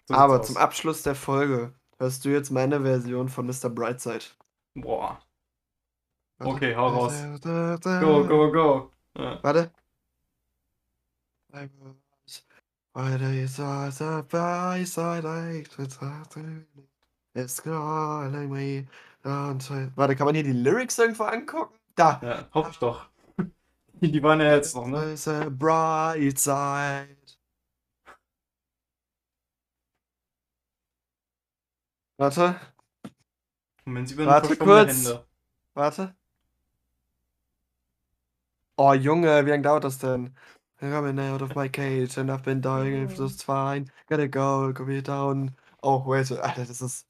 So 0.07 0.15
Aber 0.15 0.41
zum 0.41 0.57
Abschluss 0.57 1.03
der 1.03 1.15
Folge 1.15 1.73
hörst 1.97 2.25
du 2.25 2.29
jetzt 2.29 2.51
meine 2.51 2.81
Version 2.81 3.29
von 3.29 3.45
Mr. 3.47 3.69
Brightside. 3.69 4.25
Boah. 4.75 5.19
Warte. 6.37 6.53
Okay, 6.53 6.75
hau 6.75 6.87
raus. 6.87 7.13
Da, 7.41 7.77
da, 7.77 7.77
da. 7.77 7.99
Go, 8.01 8.27
go, 8.27 8.51
go. 8.51 8.91
Ja. 9.17 9.41
Warte. 9.41 9.71
Warte, 19.95 20.15
kann 20.15 20.25
man 20.25 20.35
hier 20.35 20.43
die 20.43 20.53
Lyrics 20.53 20.97
irgendwo 20.97 21.23
angucken? 21.25 21.77
Da. 21.95 22.19
ja, 22.23 22.47
hoffe 22.53 22.71
ich 22.71 22.79
doch. 22.79 23.09
Die, 24.01 24.21
waren 24.21 24.39
ja 24.41 24.53
jetzt 24.55 24.75
noch, 24.75 24.87
ne? 24.87 25.15
Bright 25.51 26.39
side. 26.39 27.17
Warte, 32.17 32.59
Moment, 33.85 34.09
sie 34.09 34.17
werden 34.17 34.29
Warte 34.29 34.57
kurz. 34.57 35.05
Hände. 35.05 35.25
warte. 35.73 36.15
Oh 38.77 38.93
Junge, 38.93 39.45
wie 39.45 39.49
lange 39.51 39.61
dauert 39.63 39.83
das 39.83 39.99
denn? 39.99 40.35
I'm 40.85 40.91
coming 40.91 41.19
out 41.19 41.41
of 41.41 41.55
my 41.55 41.67
cage 41.67 42.17
and 42.17 42.31
I've 42.31 42.43
been 42.43 42.61
dying 42.61 43.07
just 43.15 43.43
fine. 43.43 43.89
Gotta 44.09 44.27
go, 44.27 44.71
go 44.71 44.85
me 44.85 45.01
down. 45.01 45.55
Oh, 45.81 46.03
wait, 46.05 46.31
Alter, 46.31 46.65
das 46.65 46.81
ist. 46.81 47.05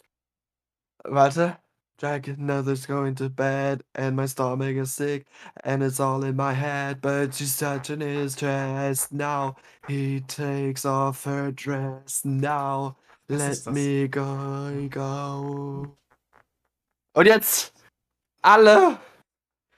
Warte. 1.05 1.57
Dragon 1.97 2.35
another's 2.39 2.85
going 2.85 3.15
to 3.15 3.29
bed 3.29 3.81
and 3.95 4.17
my 4.17 4.25
stomach 4.25 4.75
is 4.75 4.93
sick 4.93 5.27
and 5.63 5.81
it's 5.81 6.01
all 6.01 6.25
in 6.25 6.35
my 6.35 6.51
head, 6.51 6.99
but 6.99 7.33
she's 7.33 7.57
touching 7.57 8.01
his 8.01 8.35
chest 8.35 9.13
now. 9.13 9.55
He 9.87 10.19
takes 10.19 10.83
off 10.83 11.23
her 11.23 11.51
dress 11.53 12.21
now. 12.25 12.97
Was 13.29 13.65
Let 13.65 13.73
me 13.73 14.09
go, 14.09 14.87
go. 14.89 15.95
Und 17.15 17.25
jetzt 17.27 17.71
alle. 18.43 18.99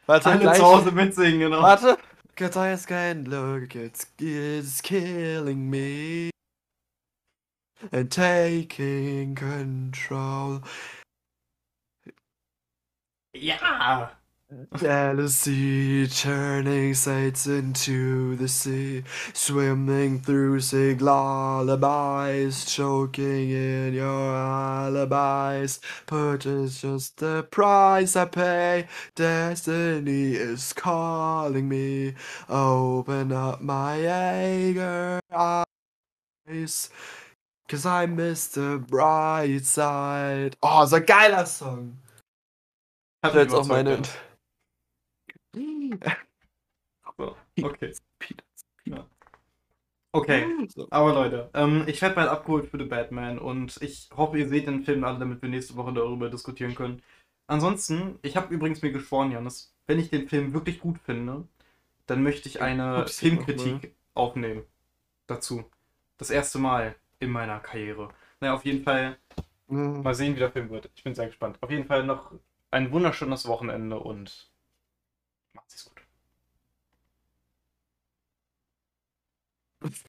Warte, 0.07 0.25
Alle 0.25 0.39
gleich. 0.39 0.57
zu 0.57 0.63
Hause 0.63 0.91
mitsingen, 0.91 1.39
genau. 1.39 1.61
Warte. 1.61 1.97
Cause 2.37 2.55
I 2.55 2.75
can't 2.75 3.27
look, 3.27 3.75
it's, 3.75 4.05
it's 4.19 4.79
killing 4.81 5.71
me. 5.71 6.29
And 7.91 8.11
taking 8.11 9.33
control. 9.33 10.61
Ja! 13.33 14.16
Jealousy 14.77 16.07
turning 16.07 16.93
sights 16.93 17.47
into 17.47 18.37
the 18.37 18.47
sea, 18.47 19.03
swimming 19.33 20.21
through 20.21 20.61
sick 20.61 21.01
lullabies, 21.01 22.63
choking 22.63 23.49
in 23.49 23.93
your 23.93 24.33
alibis. 24.33 25.81
It's 26.09 26.81
just 26.81 27.17
the 27.17 27.43
price 27.51 28.15
I 28.15 28.25
pay. 28.25 28.87
Destiny 29.15 30.33
is 30.35 30.71
calling 30.71 31.67
me. 31.67 32.13
Open 32.47 33.33
up 33.33 33.59
my 33.61 33.97
anger 33.97 35.19
eyes. 35.29 36.89
Cause 37.67 37.85
I 37.85 38.05
miss 38.05 38.47
the 38.47 38.77
bright 38.87 39.65
side. 39.65 40.55
Oh, 40.63 40.85
so 40.85 41.01
geiler 41.01 41.45
Song. 41.45 41.97
Hat 43.25 43.35
Das 43.35 43.43
jetzt 43.43 43.53
auch 43.53 43.65
meine. 43.65 43.91
ja. 43.91 44.26
So, 47.17 47.35
okay. 47.63 47.93
Ja. 48.85 49.05
Okay, 50.13 50.45
aber 50.89 51.13
Leute, 51.13 51.49
ähm, 51.53 51.83
ich 51.87 52.01
werde 52.01 52.15
bald 52.15 52.29
abgeholt 52.29 52.69
für 52.69 52.77
The 52.77 52.85
Batman 52.85 53.37
und 53.37 53.77
ich 53.81 54.09
hoffe, 54.15 54.39
ihr 54.39 54.47
seht 54.47 54.65
den 54.67 54.83
Film 54.83 55.03
alle, 55.03 55.19
damit 55.19 55.41
wir 55.41 55.49
nächste 55.49 55.75
Woche 55.75 55.93
darüber 55.93 56.29
diskutieren 56.29 56.75
können. 56.75 57.01
Ansonsten, 57.47 58.17
ich 58.23 58.35
habe 58.35 58.53
übrigens 58.53 58.81
mir 58.81 58.91
geschworen, 58.91 59.31
Janis, 59.31 59.73
wenn 59.85 59.99
ich 59.99 60.09
den 60.09 60.27
Film 60.27 60.53
wirklich 60.53 60.79
gut 60.79 60.97
finde, 60.99 61.47
dann 62.07 62.23
möchte 62.23 62.49
ich 62.49 62.61
eine 62.61 62.99
noch 63.01 63.09
Filmkritik 63.09 63.95
aufnehmen 64.15 64.63
dazu. 65.27 65.65
Das 66.17 66.29
erste 66.29 66.59
Mal 66.59 66.95
in 67.19 67.31
meiner 67.31 67.59
Karriere. 67.59 68.09
Naja, 68.39 68.53
auf 68.55 68.65
jeden 68.65 68.83
Fall 68.83 69.17
Mm. 69.69 70.01
mal 70.01 70.13
sehen, 70.13 70.35
wie 70.35 70.39
der 70.39 70.51
Film 70.51 70.69
wird. 70.69 70.89
Ich 70.95 71.03
bin 71.03 71.15
sehr 71.15 71.27
gespannt. 71.27 71.57
Auf 71.61 71.71
jeden 71.71 71.85
Fall 71.85 72.03
noch 72.05 72.31
ein 72.71 72.91
wunderschönes 72.91 73.47
Wochenende 73.47 73.99
und 73.99 74.49
Martes 75.57 75.89